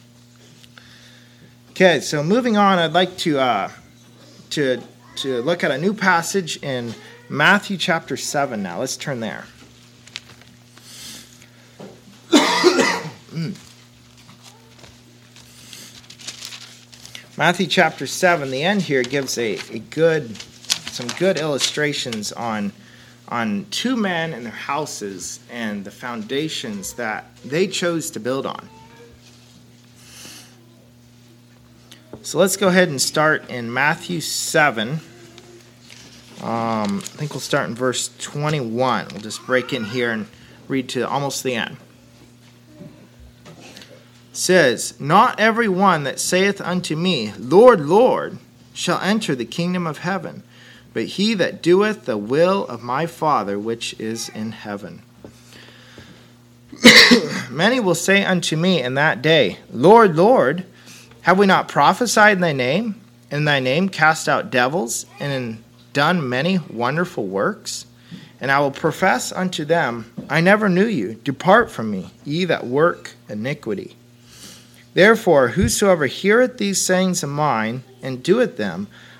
Okay, 1.71 2.01
so 2.01 2.23
moving 2.23 2.57
on, 2.57 2.79
I'd 2.79 2.93
like 2.93 3.17
to 3.19 3.39
uh, 3.39 3.71
to 4.51 4.83
to 5.17 5.43
look 5.43 5.65
at 5.65 5.71
a 5.71 5.79
new 5.79 5.95
passage 5.95 6.63
in 6.63 6.95
Matthew 7.29 7.77
chapter 7.77 8.17
seven. 8.17 8.63
Now, 8.63 8.81
let's 8.81 8.97
turn 8.97 9.21
there. 9.21 9.47
Matthew 17.37 17.69
chapter 17.69 18.07
7, 18.07 18.51
the 18.51 18.63
end 18.63 18.83
here 18.83 19.03
gives 19.03 19.39
a, 19.39 19.55
a 19.71 19.79
good 19.79 20.37
some 20.37 21.07
good 21.19 21.39
illustrations 21.39 22.33
on 22.33 22.73
on 23.31 23.67
two 23.71 23.97
men 23.97 24.33
and 24.33 24.45
their 24.45 24.53
houses 24.53 25.41
and 25.51 25.85
the 25.85 25.91
foundations 25.91 26.95
that 26.95 27.25
they 27.45 27.67
chose 27.67 28.11
to 28.11 28.21
build 28.21 28.45
on. 28.45 28.69
So 32.23 32.39
let's 32.39 32.57
go 32.57 32.69
ahead 32.69 32.89
and 32.89 33.01
start 33.01 33.49
in 33.49 33.73
Matthew 33.73 34.21
7. 34.21 34.89
Um, 34.91 35.01
I 36.43 36.99
think 36.99 37.33
we'll 37.33 37.41
start 37.41 37.69
in 37.69 37.75
verse 37.75 38.11
21. 38.19 39.09
We'll 39.13 39.21
just 39.21 39.47
break 39.47 39.73
in 39.73 39.85
here 39.85 40.11
and 40.11 40.27
read 40.69 40.89
to 40.91 41.09
almost 41.09 41.45
the 41.45 41.55
end. 41.55 41.77
It 43.57 44.37
says, 44.37 45.01
Not 45.01 45.39
every 45.39 45.69
one 45.69 46.05
that 46.05 46.19
saith 46.19 46.61
unto 46.61 46.97
me, 46.97 47.33
Lord, 47.39 47.81
Lord, 47.81 48.39
shall 48.75 49.01
enter 49.01 49.35
the 49.35 49.45
kingdom 49.45 49.87
of 49.87 49.99
heaven 49.99 50.43
but 50.93 51.05
he 51.05 51.35
that 51.35 51.63
doeth 51.63 52.05
the 52.05 52.17
will 52.17 52.67
of 52.67 52.83
my 52.83 53.07
Father 53.07 53.59
which 53.59 53.99
is 53.99 54.29
in 54.31 54.53
heaven. 54.53 55.03
Many 57.51 57.81
will 57.81 57.95
say 57.95 58.25
unto 58.25 58.57
me 58.57 58.83
in 58.83 58.95
that 58.95 59.23
day, 59.23 59.59
Lord, 59.73 60.17
Lord, 60.17 60.65
have 61.23 61.39
we 61.39 61.47
not 61.47 61.69
prophesied 61.69 62.37
in 62.37 62.41
thy 62.41 62.53
name, 62.53 63.01
in 63.31 63.45
thy 63.45 63.61
name 63.61 63.89
cast 63.89 64.29
out 64.29 64.51
devils, 64.51 65.07
and 65.19 65.63
done 65.93 66.29
many 66.29 66.59
wonderful 66.59 67.27
works? 67.27 67.87
And 68.41 68.51
I 68.51 68.61
will 68.61 68.71
profess 68.71 69.33
unto 69.33 69.65
them, 69.67 70.11
I 70.31 70.41
never 70.41 70.69
knew 70.69 70.87
you. 70.87 71.15
Depart 71.15 71.71
from 71.71 71.91
me, 71.91 72.11
ye 72.25 72.47
that 72.47 72.67
work 72.67 73.13
iniquity. 73.29 73.97
Therefore, 74.95 75.49
whosoever 75.49 76.07
heareth 76.07 76.57
these 76.57 76.81
sayings 76.81 77.23
of 77.23 77.29
mine, 77.29 77.83
and 78.03 78.23
doeth 78.23 78.57
them, 78.57 78.89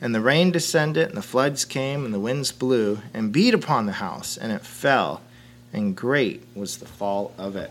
And 0.00 0.14
the 0.14 0.20
rain 0.20 0.50
descended, 0.50 1.08
and 1.08 1.16
the 1.16 1.22
floods 1.22 1.64
came, 1.64 2.04
and 2.04 2.14
the 2.14 2.20
winds 2.20 2.52
blew, 2.52 3.00
and 3.12 3.32
beat 3.32 3.52
upon 3.52 3.86
the 3.86 3.92
house, 3.92 4.36
and 4.36 4.50
it 4.50 4.62
fell, 4.62 5.20
and 5.72 5.94
great 5.94 6.42
was 6.54 6.78
the 6.78 6.86
fall 6.86 7.34
of 7.36 7.54
it. 7.56 7.70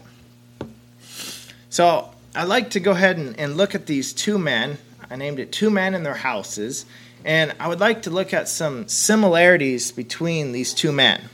So 1.69 2.09
I'd 2.35 2.43
like 2.43 2.71
to 2.71 2.79
go 2.79 2.91
ahead 2.91 3.17
and, 3.17 3.39
and 3.39 3.57
look 3.57 3.73
at 3.73 3.85
these 3.87 4.13
two 4.13 4.37
men. 4.37 4.77
I 5.09 5.15
named 5.15 5.39
it 5.39 5.51
Two 5.51 5.71
Men 5.71 5.95
in 5.95 6.03
Their 6.03 6.15
Houses, 6.15 6.85
and 7.25 7.53
I 7.59 7.67
would 7.67 7.79
like 7.79 8.03
to 8.03 8.11
look 8.11 8.33
at 8.33 8.47
some 8.47 8.87
similarities 8.87 9.91
between 9.91 10.51
these 10.51 10.73
two 10.73 10.91
men. 10.91 11.29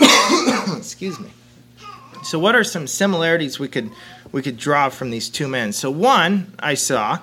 Excuse 0.76 1.20
me. 1.20 1.30
So, 2.24 2.40
what 2.40 2.56
are 2.56 2.64
some 2.64 2.88
similarities 2.88 3.60
we 3.60 3.68
could 3.68 3.90
we 4.32 4.42
could 4.42 4.56
draw 4.56 4.88
from 4.88 5.10
these 5.10 5.28
two 5.28 5.46
men? 5.46 5.72
So, 5.72 5.90
one 5.90 6.52
I 6.58 6.74
saw 6.74 7.20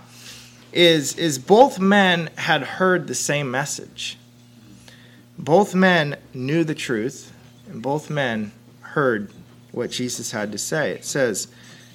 is, 0.74 1.18
is 1.18 1.40
both 1.40 1.80
men 1.80 2.30
had 2.36 2.64
heard 2.64 3.08
the 3.08 3.16
same 3.16 3.50
message. 3.50 4.18
Both 5.38 5.74
men 5.74 6.18
knew 6.34 6.64
the 6.64 6.76
truth, 6.76 7.32
and 7.70 7.82
both 7.82 8.10
men 8.10 8.52
heard 8.82 9.32
what 9.72 9.92
Jesus 9.92 10.32
had 10.32 10.52
to 10.52 10.58
say. 10.58 10.92
It 10.92 11.06
says, 11.06 11.48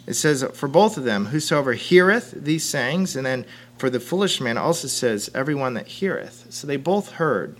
it 0.06 0.14
says 0.14 0.42
for 0.54 0.68
both 0.68 0.96
of 0.96 1.04
them, 1.04 1.26
whosoever 1.26 1.74
heareth 1.74 2.32
these 2.32 2.64
sayings, 2.64 3.14
and 3.14 3.26
then 3.26 3.44
for 3.76 3.90
the 3.90 4.00
foolish 4.00 4.40
man 4.40 4.58
also 4.58 4.88
says, 4.88 5.30
everyone 5.34 5.74
that 5.74 5.86
heareth. 5.86 6.46
So 6.50 6.66
they 6.66 6.76
both 6.76 7.12
heard. 7.12 7.56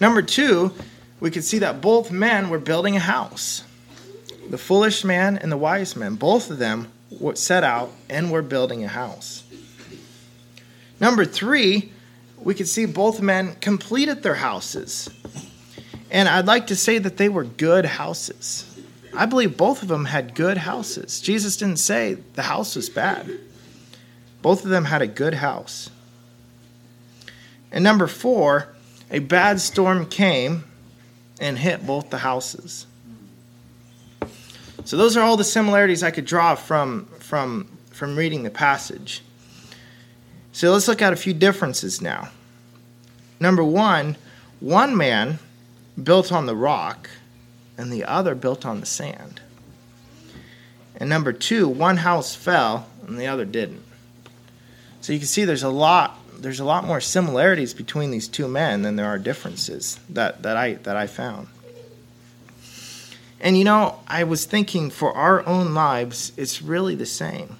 Number 0.00 0.22
two, 0.22 0.72
we 1.18 1.30
could 1.30 1.42
see 1.42 1.58
that 1.58 1.80
both 1.80 2.12
men 2.12 2.48
were 2.48 2.60
building 2.60 2.96
a 2.96 3.00
house. 3.00 3.64
The 4.48 4.58
foolish 4.58 5.04
man 5.04 5.36
and 5.38 5.50
the 5.50 5.56
wise 5.56 5.96
man, 5.96 6.14
both 6.14 6.50
of 6.50 6.58
them 6.58 6.92
set 7.34 7.64
out 7.64 7.92
and 8.08 8.30
were 8.30 8.42
building 8.42 8.84
a 8.84 8.88
house. 8.88 9.44
Number 11.00 11.24
three, 11.24 11.92
we 12.38 12.54
could 12.54 12.68
see 12.68 12.86
both 12.86 13.20
men 13.20 13.56
completed 13.56 14.22
their 14.22 14.34
houses. 14.34 15.08
And 16.10 16.28
I'd 16.28 16.46
like 16.46 16.68
to 16.68 16.76
say 16.76 16.98
that 16.98 17.16
they 17.16 17.28
were 17.28 17.44
good 17.44 17.84
houses. 17.84 18.64
I 19.14 19.26
believe 19.26 19.56
both 19.56 19.82
of 19.82 19.88
them 19.88 20.06
had 20.06 20.34
good 20.34 20.58
houses. 20.58 21.20
Jesus 21.20 21.56
didn't 21.56 21.78
say 21.78 22.18
the 22.34 22.42
house 22.42 22.76
was 22.76 22.88
bad, 22.88 23.30
both 24.42 24.64
of 24.64 24.70
them 24.70 24.84
had 24.84 25.02
a 25.02 25.06
good 25.06 25.34
house. 25.34 25.90
And 27.70 27.84
number 27.84 28.06
four, 28.06 28.68
a 29.10 29.18
bad 29.18 29.60
storm 29.60 30.06
came 30.06 30.64
and 31.40 31.58
hit 31.58 31.86
both 31.86 32.10
the 32.10 32.18
houses. 32.18 32.86
So 34.88 34.96
those 34.96 35.18
are 35.18 35.22
all 35.22 35.36
the 35.36 35.44
similarities 35.44 36.02
I 36.02 36.10
could 36.10 36.24
draw 36.24 36.54
from 36.54 37.04
from 37.18 37.68
from 37.90 38.16
reading 38.16 38.42
the 38.42 38.50
passage. 38.50 39.20
So 40.52 40.72
let's 40.72 40.88
look 40.88 41.02
at 41.02 41.12
a 41.12 41.16
few 41.16 41.34
differences 41.34 42.00
now. 42.00 42.30
Number 43.38 43.62
1, 43.62 44.16
one 44.60 44.96
man 44.96 45.40
built 46.02 46.32
on 46.32 46.46
the 46.46 46.56
rock 46.56 47.10
and 47.76 47.92
the 47.92 48.04
other 48.04 48.34
built 48.34 48.64
on 48.64 48.80
the 48.80 48.86
sand. 48.86 49.42
And 50.96 51.10
number 51.10 51.34
2, 51.34 51.68
one 51.68 51.98
house 51.98 52.34
fell 52.34 52.88
and 53.06 53.20
the 53.20 53.26
other 53.26 53.44
didn't. 53.44 53.84
So 55.02 55.12
you 55.12 55.18
can 55.18 55.28
see 55.28 55.44
there's 55.44 55.62
a 55.62 55.68
lot 55.68 56.18
there's 56.38 56.60
a 56.60 56.64
lot 56.64 56.84
more 56.84 57.02
similarities 57.02 57.74
between 57.74 58.10
these 58.10 58.26
two 58.26 58.48
men 58.48 58.80
than 58.80 58.96
there 58.96 59.08
are 59.08 59.18
differences 59.18 60.00
that, 60.08 60.44
that 60.44 60.56
I 60.56 60.74
that 60.84 60.96
I 60.96 61.06
found. 61.08 61.48
And 63.48 63.56
you 63.56 63.64
know, 63.64 63.98
I 64.06 64.24
was 64.24 64.44
thinking 64.44 64.90
for 64.90 65.10
our 65.14 65.42
own 65.46 65.72
lives, 65.72 66.32
it's 66.36 66.60
really 66.60 66.94
the 66.94 67.06
same. 67.06 67.56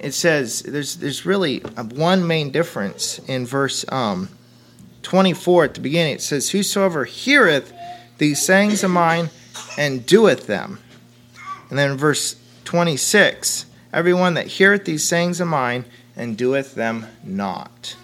It 0.00 0.12
says 0.12 0.62
there's 0.62 0.96
there's 0.96 1.26
really 1.26 1.58
one 1.58 2.26
main 2.26 2.50
difference 2.50 3.18
in 3.28 3.44
verse 3.44 3.84
um, 3.92 4.30
24 5.02 5.64
at 5.64 5.74
the 5.74 5.80
beginning. 5.80 6.14
It 6.14 6.22
says, 6.22 6.48
"Whosoever 6.48 7.04
heareth 7.04 7.74
these 8.16 8.40
sayings 8.40 8.82
of 8.82 8.90
mine 8.90 9.28
and 9.76 10.06
doeth 10.06 10.46
them," 10.46 10.78
and 11.68 11.78
then 11.78 11.98
verse 11.98 12.36
26, 12.64 13.66
"Everyone 13.92 14.32
that 14.32 14.46
heareth 14.46 14.86
these 14.86 15.04
sayings 15.04 15.42
of 15.42 15.48
mine 15.48 15.84
and 16.16 16.38
doeth 16.38 16.74
them 16.74 17.08
not." 17.22 17.96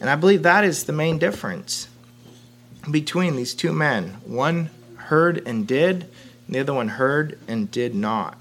And 0.00 0.08
I 0.08 0.16
believe 0.16 0.44
that 0.44 0.64
is 0.64 0.84
the 0.84 0.94
main 0.94 1.18
difference 1.18 1.88
between 2.90 3.36
these 3.36 3.52
two 3.52 3.74
men. 3.74 4.16
One 4.24 4.70
heard 5.04 5.46
and 5.46 5.66
did, 5.66 6.02
and 6.46 6.54
the 6.54 6.60
other 6.60 6.74
one 6.74 6.88
heard 6.88 7.38
and 7.48 7.70
did 7.70 7.94
not. 7.94 8.38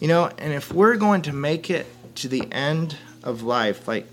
You 0.00 0.08
know, 0.08 0.30
and 0.38 0.52
if 0.52 0.72
we're 0.72 0.96
going 0.96 1.22
to 1.22 1.32
make 1.32 1.70
it 1.70 1.86
to 2.16 2.28
the 2.28 2.50
end 2.52 2.96
of 3.22 3.42
life, 3.42 3.88
like 3.88 4.06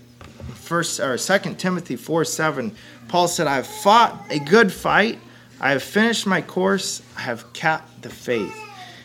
first 0.54 1.00
or 1.00 1.16
second 1.18 1.58
Timothy 1.58 1.96
4 1.96 2.24
7, 2.24 2.74
Paul 3.08 3.28
said, 3.28 3.46
I 3.46 3.56
have 3.56 3.66
fought 3.66 4.26
a 4.30 4.38
good 4.38 4.72
fight, 4.72 5.18
I 5.60 5.70
have 5.70 5.82
finished 5.82 6.26
my 6.26 6.42
course, 6.42 7.02
I 7.16 7.20
have 7.20 7.52
kept 7.52 8.02
the 8.02 8.10
faith. 8.10 8.56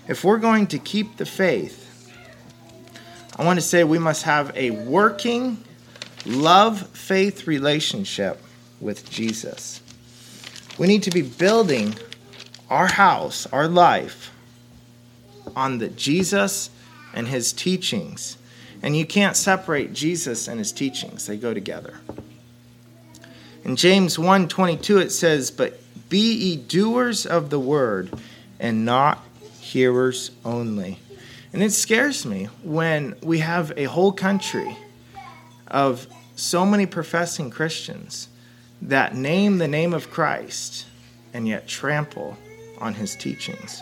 If 0.07 0.23
we're 0.23 0.39
going 0.39 0.67
to 0.67 0.79
keep 0.79 1.17
the 1.17 1.25
faith, 1.25 1.77
I 3.37 3.45
want 3.45 3.57
to 3.59 3.65
say 3.65 3.83
we 3.83 3.99
must 3.99 4.23
have 4.23 4.55
a 4.57 4.71
working 4.71 5.63
love 6.25 6.87
faith 6.89 7.47
relationship 7.47 8.41
with 8.79 9.09
Jesus. 9.09 9.81
We 10.77 10.87
need 10.87 11.03
to 11.03 11.11
be 11.11 11.21
building 11.21 11.95
our 12.71 12.87
house, 12.87 13.45
our 13.47 13.67
life, 13.67 14.31
on 15.57 15.77
the 15.77 15.89
Jesus 15.89 16.69
and 17.13 17.27
his 17.27 17.51
teachings. 17.51 18.37
And 18.81 18.95
you 18.95 19.05
can't 19.05 19.35
separate 19.35 19.91
Jesus 19.91 20.47
and 20.47 20.57
his 20.57 20.71
teachings. 20.71 21.27
They 21.27 21.35
go 21.35 21.53
together. 21.53 21.99
In 23.65 23.75
James 23.75 24.17
1:22 24.17 24.97
it 24.99 25.11
says, 25.11 25.51
"But 25.51 25.81
be 26.09 26.33
ye 26.33 26.55
doers 26.55 27.25
of 27.25 27.49
the 27.49 27.59
word 27.59 28.09
and 28.57 28.85
not 28.85 29.23
hearers 29.59 30.31
only." 30.45 30.99
And 31.51 31.61
it 31.61 31.73
scares 31.73 32.25
me 32.25 32.47
when 32.63 33.15
we 33.21 33.39
have 33.39 33.73
a 33.75 33.83
whole 33.83 34.13
country 34.13 34.77
of 35.67 36.07
so 36.37 36.65
many 36.65 36.85
professing 36.85 37.49
Christians 37.49 38.29
that 38.81 39.13
name 39.13 39.57
the 39.57 39.67
name 39.67 39.93
of 39.93 40.09
Christ 40.09 40.85
and 41.33 41.49
yet 41.49 41.67
trample 41.67 42.37
on 42.81 42.93
his 42.93 43.15
teachings. 43.15 43.81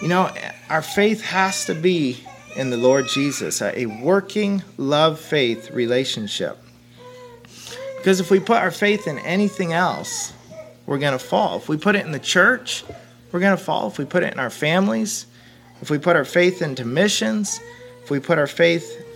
You 0.00 0.08
know, 0.08 0.32
our 0.70 0.80
faith 0.80 1.20
has 1.22 1.66
to 1.66 1.74
be 1.74 2.24
in 2.56 2.70
the 2.70 2.76
Lord 2.76 3.06
Jesus, 3.06 3.60
a 3.60 3.86
working 3.86 4.62
love 4.78 5.20
faith 5.20 5.70
relationship. 5.70 6.58
Because 7.96 8.18
if 8.18 8.30
we 8.30 8.40
put 8.40 8.56
our 8.56 8.70
faith 8.70 9.06
in 9.06 9.18
anything 9.18 9.74
else, 9.74 10.32
we're 10.86 10.98
going 10.98 11.12
to 11.12 11.18
fall. 11.18 11.58
If 11.58 11.68
we 11.68 11.76
put 11.76 11.96
it 11.96 12.06
in 12.06 12.12
the 12.12 12.18
church, 12.18 12.82
we're 13.30 13.40
going 13.40 13.56
to 13.56 13.62
fall. 13.62 13.88
If 13.88 13.98
we 13.98 14.06
put 14.06 14.22
it 14.22 14.32
in 14.32 14.40
our 14.40 14.50
families, 14.50 15.26
if 15.82 15.90
we 15.90 15.98
put 15.98 16.16
our 16.16 16.24
faith 16.24 16.62
into 16.62 16.84
missions, 16.84 17.60
if 18.02 18.10
we 18.10 18.20
put 18.20 18.38
our 18.38 18.46
faith 18.46 19.06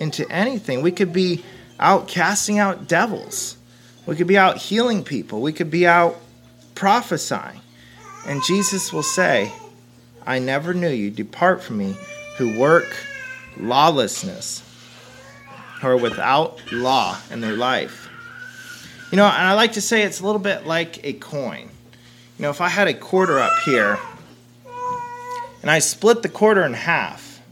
into 0.00 0.28
anything, 0.30 0.82
we 0.82 0.92
could 0.92 1.12
be 1.12 1.44
out 1.78 2.08
casting 2.08 2.58
out 2.58 2.88
devils. 2.88 3.56
We 4.06 4.16
could 4.16 4.26
be 4.26 4.38
out 4.38 4.56
healing 4.56 5.04
people. 5.04 5.42
We 5.42 5.52
could 5.52 5.70
be 5.70 5.86
out 5.86 6.18
prophesying. 6.80 7.60
And 8.26 8.42
Jesus 8.42 8.90
will 8.90 9.02
say, 9.02 9.52
I 10.26 10.38
never 10.38 10.72
knew 10.72 10.88
you. 10.88 11.10
Depart 11.10 11.62
from 11.62 11.76
me 11.76 11.94
who 12.38 12.58
work 12.58 12.86
lawlessness 13.58 14.62
or 15.82 15.98
without 15.98 16.58
law 16.72 17.18
in 17.30 17.42
their 17.42 17.52
life. 17.52 18.08
You 19.10 19.16
know, 19.16 19.26
and 19.26 19.46
I 19.46 19.52
like 19.52 19.72
to 19.72 19.82
say 19.82 20.04
it's 20.04 20.20
a 20.20 20.24
little 20.24 20.40
bit 20.40 20.66
like 20.66 21.04
a 21.04 21.12
coin. 21.12 21.68
You 22.38 22.42
know, 22.44 22.50
if 22.50 22.62
I 22.62 22.68
had 22.68 22.88
a 22.88 22.94
quarter 22.94 23.38
up 23.38 23.58
here 23.66 23.98
and 25.60 25.70
I 25.70 25.80
split 25.80 26.22
the 26.22 26.30
quarter 26.30 26.64
in 26.64 26.72
half, 26.72 27.42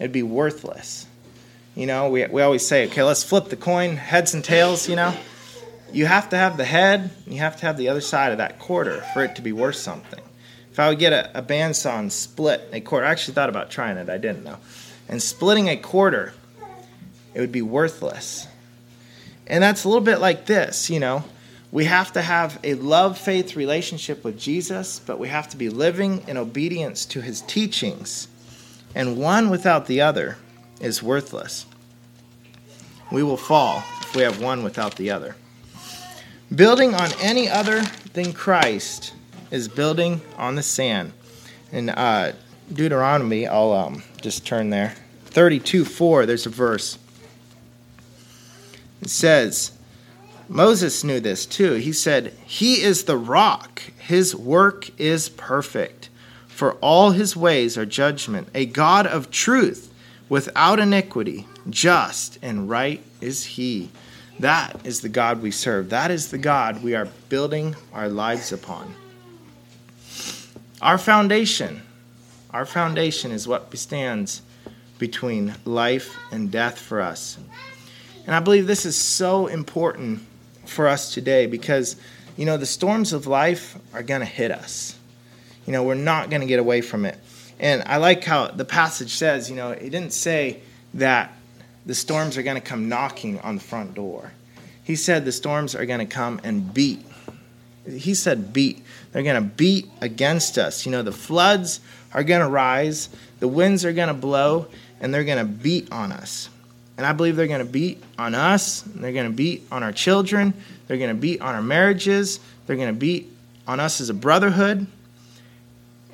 it'd 0.00 0.10
be 0.10 0.24
worthless. 0.24 1.06
You 1.76 1.86
know, 1.86 2.08
we, 2.08 2.26
we 2.26 2.42
always 2.42 2.66
say, 2.66 2.86
okay, 2.88 3.04
let's 3.04 3.22
flip 3.22 3.44
the 3.48 3.56
coin, 3.56 3.96
heads 3.96 4.34
and 4.34 4.42
tails, 4.42 4.88
you 4.88 4.96
know. 4.96 5.14
You 5.92 6.06
have 6.06 6.30
to 6.30 6.36
have 6.36 6.56
the 6.56 6.64
head, 6.64 7.10
you 7.26 7.38
have 7.38 7.56
to 7.58 7.66
have 7.66 7.76
the 7.76 7.88
other 7.88 8.00
side 8.00 8.32
of 8.32 8.38
that 8.38 8.58
quarter 8.58 9.02
for 9.12 9.24
it 9.24 9.36
to 9.36 9.42
be 9.42 9.52
worth 9.52 9.76
something. 9.76 10.22
If 10.72 10.80
I 10.80 10.88
would 10.88 10.98
get 10.98 11.12
a, 11.12 11.38
a 11.38 11.42
bandsaw 11.42 11.98
and 11.98 12.12
split 12.12 12.68
a 12.72 12.80
quarter, 12.80 13.06
I 13.06 13.10
actually 13.10 13.34
thought 13.34 13.48
about 13.48 13.70
trying 13.70 13.96
it, 13.96 14.10
I 14.10 14.18
didn't 14.18 14.44
know. 14.44 14.58
And 15.08 15.22
splitting 15.22 15.68
a 15.68 15.76
quarter, 15.76 16.34
it 17.34 17.40
would 17.40 17.52
be 17.52 17.62
worthless. 17.62 18.46
And 19.46 19.62
that's 19.62 19.84
a 19.84 19.88
little 19.88 20.04
bit 20.04 20.20
like 20.20 20.46
this, 20.46 20.90
you 20.90 21.00
know. 21.00 21.24
We 21.72 21.84
have 21.84 22.12
to 22.12 22.22
have 22.22 22.58
a 22.64 22.74
love 22.74 23.18
faith 23.18 23.56
relationship 23.56 24.24
with 24.24 24.38
Jesus, 24.38 24.98
but 24.98 25.18
we 25.18 25.28
have 25.28 25.48
to 25.50 25.56
be 25.56 25.68
living 25.68 26.22
in 26.26 26.36
obedience 26.36 27.06
to 27.06 27.20
his 27.20 27.42
teachings. 27.42 28.28
And 28.94 29.16
one 29.16 29.50
without 29.50 29.86
the 29.86 30.00
other 30.00 30.36
is 30.80 31.02
worthless. 31.02 31.66
We 33.12 33.22
will 33.22 33.36
fall 33.36 33.84
if 34.00 34.16
we 34.16 34.22
have 34.22 34.40
one 34.40 34.64
without 34.64 34.96
the 34.96 35.10
other. 35.10 35.36
Building 36.54 36.94
on 36.94 37.10
any 37.20 37.48
other 37.48 37.82
than 38.12 38.32
Christ 38.32 39.14
is 39.50 39.66
building 39.66 40.20
on 40.36 40.54
the 40.54 40.62
sand. 40.62 41.12
In 41.72 41.90
uh, 41.90 42.34
Deuteronomy, 42.72 43.48
I'll 43.48 43.72
um, 43.72 44.04
just 44.20 44.46
turn 44.46 44.70
there. 44.70 44.94
32 45.24 45.84
4, 45.84 46.24
there's 46.24 46.46
a 46.46 46.50
verse. 46.50 46.98
It 49.02 49.10
says, 49.10 49.72
Moses 50.48 51.02
knew 51.02 51.18
this 51.18 51.46
too. 51.46 51.74
He 51.74 51.92
said, 51.92 52.32
He 52.46 52.80
is 52.80 53.04
the 53.04 53.18
rock, 53.18 53.82
His 53.98 54.34
work 54.36 54.88
is 55.00 55.28
perfect. 55.28 56.10
For 56.46 56.74
all 56.74 57.10
His 57.10 57.36
ways 57.36 57.76
are 57.76 57.84
judgment, 57.84 58.48
a 58.54 58.66
God 58.66 59.06
of 59.06 59.32
truth 59.32 59.92
without 60.28 60.78
iniquity, 60.78 61.48
just 61.68 62.38
and 62.40 62.70
right 62.70 63.02
is 63.20 63.44
He. 63.44 63.90
That 64.40 64.84
is 64.84 65.00
the 65.00 65.08
God 65.08 65.40
we 65.40 65.50
serve. 65.50 65.90
That 65.90 66.10
is 66.10 66.30
the 66.30 66.38
God 66.38 66.82
we 66.82 66.94
are 66.94 67.08
building 67.28 67.74
our 67.92 68.08
lives 68.08 68.52
upon. 68.52 68.94
Our 70.82 70.98
foundation, 70.98 71.82
our 72.50 72.66
foundation 72.66 73.32
is 73.32 73.48
what 73.48 73.76
stands 73.76 74.42
between 74.98 75.54
life 75.64 76.16
and 76.30 76.50
death 76.50 76.78
for 76.78 77.00
us. 77.00 77.38
And 78.26 78.34
I 78.34 78.40
believe 78.40 78.66
this 78.66 78.84
is 78.84 78.96
so 78.96 79.46
important 79.46 80.20
for 80.66 80.88
us 80.88 81.14
today 81.14 81.46
because, 81.46 81.96
you 82.36 82.44
know, 82.44 82.56
the 82.56 82.66
storms 82.66 83.12
of 83.12 83.26
life 83.26 83.78
are 83.94 84.02
going 84.02 84.20
to 84.20 84.26
hit 84.26 84.50
us. 84.50 84.98
You 85.66 85.72
know, 85.72 85.82
we're 85.82 85.94
not 85.94 86.28
going 86.28 86.40
to 86.40 86.46
get 86.46 86.58
away 86.58 86.80
from 86.80 87.06
it. 87.06 87.18
And 87.58 87.82
I 87.86 87.96
like 87.96 88.24
how 88.24 88.48
the 88.48 88.64
passage 88.64 89.14
says, 89.14 89.48
you 89.48 89.56
know, 89.56 89.70
it 89.70 89.90
didn't 89.90 90.12
say 90.12 90.60
that 90.94 91.32
the 91.86 91.94
storms 91.94 92.36
are 92.36 92.42
going 92.42 92.56
to 92.56 92.60
come 92.60 92.88
knocking 92.88 93.38
on 93.40 93.54
the 93.54 93.62
front 93.62 93.94
door. 93.94 94.32
He 94.82 94.96
said 94.96 95.24
the 95.24 95.32
storms 95.32 95.74
are 95.74 95.86
going 95.86 96.00
to 96.00 96.06
come 96.06 96.40
and 96.44 96.74
beat. 96.74 97.04
He 97.88 98.14
said 98.14 98.52
beat. 98.52 98.84
They're 99.12 99.22
going 99.22 99.42
to 99.42 99.48
beat 99.48 99.88
against 100.00 100.58
us. 100.58 100.84
You 100.84 100.92
know, 100.92 101.02
the 101.02 101.12
floods 101.12 101.80
are 102.12 102.24
going 102.24 102.40
to 102.40 102.48
rise, 102.48 103.08
the 103.40 103.48
winds 103.48 103.84
are 103.84 103.92
going 103.92 104.08
to 104.08 104.14
blow, 104.14 104.66
and 105.00 105.14
they're 105.14 105.24
going 105.24 105.38
to 105.38 105.44
beat 105.44 105.90
on 105.92 106.12
us. 106.12 106.50
And 106.96 107.04
I 107.04 107.12
believe 107.12 107.36
they're 107.36 107.46
going 107.46 107.64
to 107.64 107.70
beat 107.70 108.02
on 108.18 108.34
us, 108.34 108.82
they're 108.82 109.12
going 109.12 109.30
to 109.30 109.36
beat 109.36 109.66
on 109.70 109.82
our 109.82 109.92
children, 109.92 110.54
they're 110.86 110.96
going 110.96 111.14
to 111.14 111.20
beat 111.20 111.40
on 111.40 111.54
our 111.54 111.62
marriages, 111.62 112.40
they're 112.66 112.76
going 112.76 112.94
to 112.94 112.98
beat 112.98 113.30
on 113.66 113.80
us 113.80 114.00
as 114.00 114.08
a 114.08 114.14
brotherhood. 114.14 114.86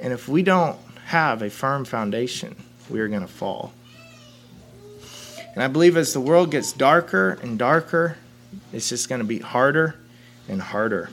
And 0.00 0.12
if 0.12 0.28
we 0.28 0.42
don't 0.42 0.76
have 1.06 1.42
a 1.42 1.50
firm 1.50 1.84
foundation, 1.84 2.56
we 2.90 3.00
are 3.00 3.08
going 3.08 3.20
to 3.20 3.28
fall. 3.28 3.72
And 5.54 5.62
I 5.62 5.68
believe 5.68 5.96
as 5.96 6.12
the 6.12 6.20
world 6.20 6.50
gets 6.50 6.72
darker 6.72 7.38
and 7.42 7.58
darker, 7.58 8.16
it's 8.72 8.88
just 8.88 9.08
going 9.08 9.20
to 9.20 9.26
be 9.26 9.38
harder 9.38 9.96
and 10.48 10.60
harder. 10.60 11.10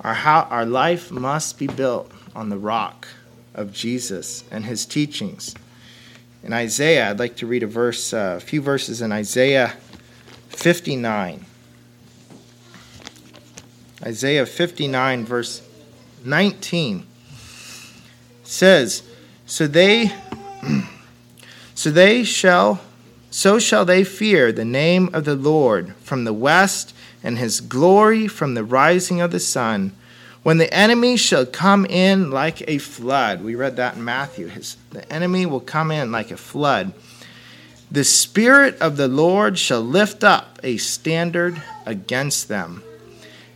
Our, 0.00 0.14
our 0.14 0.66
life 0.66 1.10
must 1.10 1.58
be 1.58 1.66
built 1.66 2.10
on 2.34 2.48
the 2.48 2.58
rock 2.58 3.08
of 3.54 3.72
Jesus 3.72 4.44
and 4.50 4.64
his 4.64 4.86
teachings 4.86 5.54
in 6.42 6.52
Isaiah, 6.52 7.10
I'd 7.10 7.18
like 7.20 7.36
to 7.36 7.46
read 7.46 7.62
a 7.62 7.68
verse, 7.68 8.12
uh, 8.12 8.34
a 8.36 8.40
few 8.40 8.60
verses 8.60 9.00
in 9.00 9.12
Isaiah 9.12 9.74
59. 10.48 11.44
Isaiah 14.04 14.46
59, 14.46 15.24
verse 15.24 15.62
19 16.24 17.06
says, 18.42 19.04
So 19.46 19.68
they 19.68 20.12
so 21.74 21.90
they 21.92 22.24
shall 22.24 22.80
so 23.32 23.58
shall 23.58 23.86
they 23.86 24.04
fear 24.04 24.52
the 24.52 24.64
name 24.64 25.08
of 25.14 25.24
the 25.24 25.34
Lord 25.34 25.94
from 25.96 26.24
the 26.24 26.34
west 26.34 26.94
and 27.24 27.38
his 27.38 27.62
glory 27.62 28.28
from 28.28 28.52
the 28.52 28.62
rising 28.62 29.22
of 29.22 29.30
the 29.30 29.40
sun 29.40 29.92
when 30.42 30.58
the 30.58 30.72
enemy 30.72 31.16
shall 31.16 31.46
come 31.46 31.86
in 31.86 32.30
like 32.30 32.68
a 32.68 32.76
flood. 32.76 33.42
We 33.42 33.54
read 33.54 33.76
that 33.76 33.96
in 33.96 34.04
Matthew. 34.04 34.48
His, 34.48 34.76
the 34.90 35.10
enemy 35.10 35.46
will 35.46 35.60
come 35.60 35.90
in 35.90 36.12
like 36.12 36.30
a 36.30 36.36
flood. 36.36 36.92
The 37.90 38.04
Spirit 38.04 38.78
of 38.82 38.98
the 38.98 39.08
Lord 39.08 39.58
shall 39.58 39.80
lift 39.80 40.22
up 40.22 40.58
a 40.62 40.76
standard 40.76 41.62
against 41.86 42.48
them. 42.48 42.82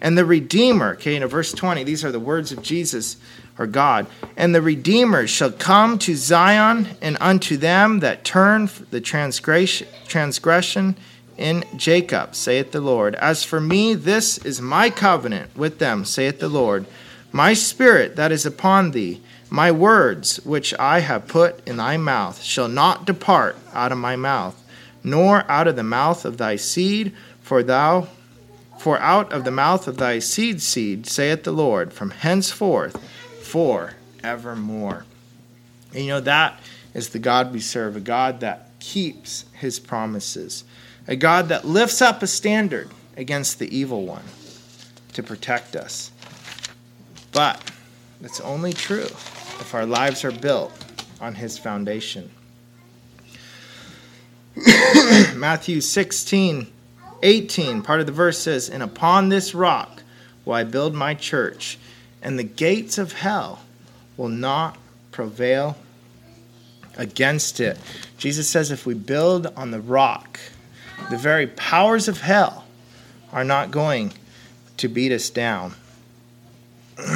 And 0.01 0.17
the 0.17 0.25
Redeemer, 0.25 0.95
okay, 0.95 1.17
in 1.17 1.27
verse 1.27 1.53
20, 1.53 1.85
these 1.85 2.03
are 2.03 2.13
the 2.13 2.19
words 2.19 2.51
of 2.51 2.63
Jesus 2.63 3.19
or 3.59 3.67
God. 3.67 4.07
And 4.37 4.55
the 4.55 4.63
Redeemer 4.63 5.27
shall 5.27 5.53
come 5.53 5.99
to 6.01 6.15
Zion, 6.15 6.89
and 7.01 7.17
unto 7.21 7.57
them 7.57 8.01
that 8.01 8.25
turn 8.25 8.69
the 8.91 9.01
transgression, 9.01 9.89
transgression 10.07 10.97
in 11.37 11.65
Jacob, 11.77 12.35
saith 12.35 12.73
the 12.73 12.81
Lord. 12.81 13.15
As 13.17 13.45
for 13.45 13.61
me, 13.61 13.95
this 13.95 14.39
is 14.39 14.61
my 14.61 14.91
covenant 14.91 15.57
with 15.57 15.79
them, 15.79 16.05
saith 16.05 16.39
the 16.39 16.49
Lord. 16.49 16.87
My 17.33 17.53
spirit 17.55 18.17
that 18.17 18.33
is 18.33 18.47
upon 18.47 18.93
thee, 18.93 19.21
my 19.51 19.71
words 19.71 20.39
which 20.45 20.75
I 20.79 21.01
have 21.01 21.29
put 21.29 21.67
in 21.69 21.77
thy 21.77 21.97
mouth, 21.97 22.43
shall 22.43 22.69
not 22.69 23.05
depart 23.05 23.57
out 23.73 23.93
of 23.93 23.99
my 23.99 24.17
mouth, 24.17 24.63
nor 25.05 25.51
out 25.51 25.69
of 25.69 25.77
the 25.77 25.83
mouth 25.83 26.25
of 26.25 26.39
thy 26.39 26.57
seed, 26.57 27.15
for 27.41 27.63
thou 27.63 28.09
for 28.79 28.99
out 29.01 29.33
of 29.33 29.45
the 29.45 29.51
mouth 29.51 29.89
of 29.89 29.97
thy 29.97 30.19
seed 30.19 30.61
seed, 30.61 31.07
saith 31.07 31.45
the 31.45 31.53
Lord, 31.53 31.93
from 31.93 32.11
henceforth 32.11 33.03
for 33.47 33.95
evermore. 34.23 35.05
And 35.95 36.05
you 36.05 36.11
know 36.11 36.21
that 36.21 36.61
is 36.93 37.11
the 37.11 37.19
God 37.19 37.53
we 37.53 37.61
serve, 37.61 37.97
a 37.97 38.01
God 38.01 38.41
that 38.41 38.71
keeps 38.79 39.45
his 39.55 39.79
promises 39.81 40.65
a 41.09 41.17
God 41.17 41.49
that 41.49 41.65
lifts 41.65 42.03
up 42.03 42.23
a 42.23 42.27
standard 42.27 42.91
against 43.17 43.59
the 43.59 43.77
evil 43.77 44.05
one 44.05 44.25
to 45.13 45.23
protect 45.23 45.77
us. 45.77 46.11
But 47.33 47.71
it's 48.23 48.41
only 48.41 48.73
true 48.73 49.05
if 49.05 49.75
our 49.75 49.87
lives 49.87 50.25
are 50.25 50.33
built 50.33 50.73
on 51.21 51.35
his 51.35 51.59
foundation. 51.59 52.31
Matthew 55.35 55.81
16, 55.81 56.73
18, 57.23 57.83
part 57.83 58.01
of 58.01 58.07
the 58.07 58.13
verse 58.13 58.39
says, 58.39 58.69
And 58.69 58.83
upon 58.83 59.29
this 59.29 59.55
rock 59.55 60.03
will 60.45 60.55
I 60.55 60.65
build 60.65 60.95
my 60.95 61.15
church, 61.15 61.79
and 62.27 62.39
the 62.41 62.45
gates 62.45 62.99
of 62.99 63.13
hell 63.13 63.61
will 64.17 64.29
not 64.29 64.77
prevail 65.13 65.79
against 66.97 67.61
it. 67.61 67.79
Jesus 68.19 68.49
says, 68.49 68.73
if 68.73 68.85
we 68.85 68.95
build 68.95 69.47
on 69.57 69.71
the 69.71 69.81
rock, 69.81 70.41
the 71.09 71.17
very 71.17 71.47
powers 71.47 72.09
of 72.09 72.21
hell 72.21 72.65
are 73.33 73.45
not 73.45 73.71
going 73.71 74.13
to 74.79 74.89
beat 74.89 75.13
us 75.13 75.31
down. 75.31 75.75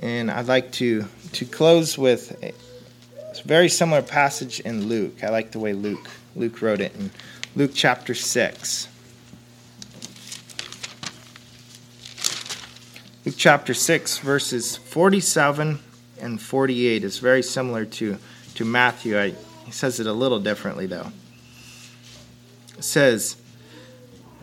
and 0.00 0.30
I'd 0.30 0.46
like 0.46 0.70
to, 0.74 1.04
to 1.32 1.44
close 1.44 1.98
with 1.98 2.40
a 2.44 2.54
very 3.44 3.68
similar 3.68 4.02
passage 4.02 4.60
in 4.60 4.86
Luke. 4.86 5.24
I 5.24 5.30
like 5.30 5.50
the 5.50 5.58
way 5.58 5.72
Luke 5.72 6.08
Luke 6.36 6.62
wrote 6.62 6.80
it 6.80 6.94
in 6.94 7.10
Luke 7.56 7.72
chapter 7.74 8.14
6. 8.14 8.86
Luke 13.24 13.36
chapter 13.38 13.72
6, 13.72 14.18
verses 14.18 14.76
47 14.76 15.78
and 16.20 16.42
48 16.42 17.04
is 17.04 17.18
very 17.20 17.44
similar 17.44 17.84
to, 17.84 18.18
to 18.56 18.64
Matthew. 18.64 19.16
I, 19.16 19.34
he 19.64 19.70
says 19.70 20.00
it 20.00 20.08
a 20.08 20.12
little 20.12 20.40
differently, 20.40 20.86
though. 20.86 21.12
It 22.76 22.82
says, 22.82 23.36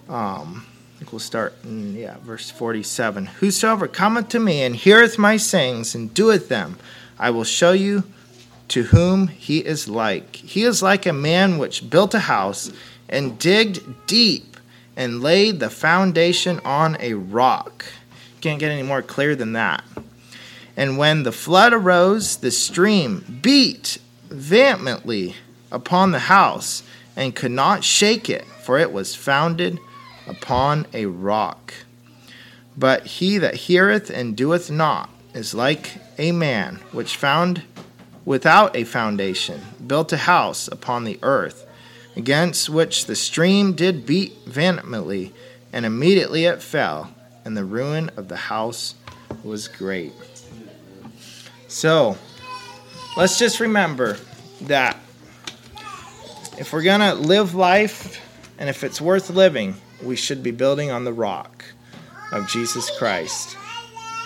um, 0.07 0.65
I 0.95 0.99
think 0.99 1.11
we'll 1.11 1.19
start 1.19 1.55
in, 1.65 1.93
yeah, 1.93 2.19
verse 2.19 2.49
47. 2.49 3.25
Whosoever 3.25 3.85
cometh 3.89 4.29
to 4.29 4.39
me 4.39 4.61
and 4.61 4.77
heareth 4.77 5.17
my 5.17 5.35
sayings 5.35 5.93
and 5.93 6.13
doeth 6.13 6.47
them, 6.47 6.77
I 7.19 7.31
will 7.31 7.43
show 7.43 7.73
you 7.73 8.05
to 8.69 8.83
whom 8.83 9.27
he 9.27 9.57
is 9.57 9.89
like. 9.89 10.37
He 10.37 10.63
is 10.63 10.81
like 10.81 11.05
a 11.05 11.11
man 11.11 11.57
which 11.57 11.89
built 11.89 12.13
a 12.13 12.19
house 12.19 12.71
and 13.09 13.37
digged 13.37 14.07
deep 14.07 14.55
and 14.95 15.21
laid 15.21 15.59
the 15.59 15.69
foundation 15.69 16.61
on 16.63 16.95
a 17.01 17.15
rock. 17.15 17.83
Can't 18.41 18.59
get 18.59 18.71
any 18.71 18.83
more 18.83 19.01
clear 19.01 19.35
than 19.35 19.53
that. 19.53 19.83
And 20.77 20.97
when 20.97 21.23
the 21.23 21.31
flood 21.31 21.73
arose, 21.73 22.37
the 22.37 22.51
stream 22.51 23.39
beat 23.41 23.97
vehemently 24.29 25.35
upon 25.71 26.11
the 26.11 26.19
house 26.19 26.83
and 27.15 27.35
could 27.35 27.51
not 27.51 27.83
shake 27.83 28.29
it, 28.29 28.45
for 28.45 28.77
it 28.77 28.93
was 28.93 29.13
founded 29.13 29.77
upon 30.25 30.87
a 30.93 31.05
rock. 31.05 31.73
But 32.77 33.05
he 33.05 33.37
that 33.39 33.55
heareth 33.55 34.09
and 34.09 34.37
doeth 34.37 34.71
not 34.71 35.09
is 35.33 35.53
like 35.53 35.97
a 36.17 36.31
man 36.31 36.75
which 36.91 37.17
found 37.17 37.63
without 38.23 38.75
a 38.75 38.83
foundation 38.83 39.59
built 39.85 40.13
a 40.13 40.17
house 40.17 40.69
upon 40.69 41.03
the 41.03 41.19
earth, 41.23 41.65
against 42.15 42.69
which 42.69 43.05
the 43.05 43.15
stream 43.15 43.73
did 43.73 44.05
beat 44.05 44.33
vehemently, 44.45 45.33
and 45.73 45.85
immediately 45.85 46.45
it 46.45 46.61
fell, 46.61 47.13
and 47.49 47.57
the 47.57 47.65
ruin 47.65 48.11
of 48.15 48.27
the 48.27 48.37
house 48.37 48.93
was 49.43 49.67
great. 49.67 50.13
So, 51.67 52.15
let's 53.17 53.39
just 53.39 53.59
remember 53.59 54.19
that 54.61 54.95
if 56.59 56.71
we're 56.71 56.83
going 56.83 56.99
to 56.99 57.15
live 57.15 57.55
life 57.55 58.23
and 58.59 58.69
if 58.69 58.83
it's 58.83 59.01
worth 59.01 59.31
living, 59.31 59.73
we 60.03 60.15
should 60.15 60.43
be 60.43 60.51
building 60.51 60.91
on 60.91 61.05
the 61.05 61.11
rock 61.11 61.65
of 62.31 62.47
Jesus 62.47 62.95
Christ 62.99 63.57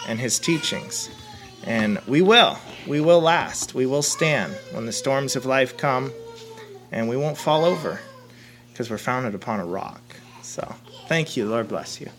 and 0.10 0.20
his 0.20 0.38
teachings. 0.38 1.10
And 1.64 2.02
we 2.06 2.22
will. 2.22 2.58
We 2.86 3.00
will 3.00 3.22
last. 3.22 3.74
We 3.74 3.86
will 3.86 4.04
stand 4.04 4.52
when 4.74 4.86
the 4.86 4.92
storms 4.92 5.38
of 5.38 5.46
life 5.46 5.78
come, 5.78 6.12
and 6.92 7.08
we 7.08 7.16
won't 7.16 7.38
fall 7.38 7.64
over 7.64 8.02
because 8.68 8.90
we're 8.90 8.98
founded 8.98 9.34
upon 9.34 9.62
a 9.62 9.66
rock. 9.66 10.02
So, 10.42 10.76
thank 11.08 11.38
you. 11.38 11.46
Lord 11.46 11.70
bless 11.70 12.02
you. 12.02 12.10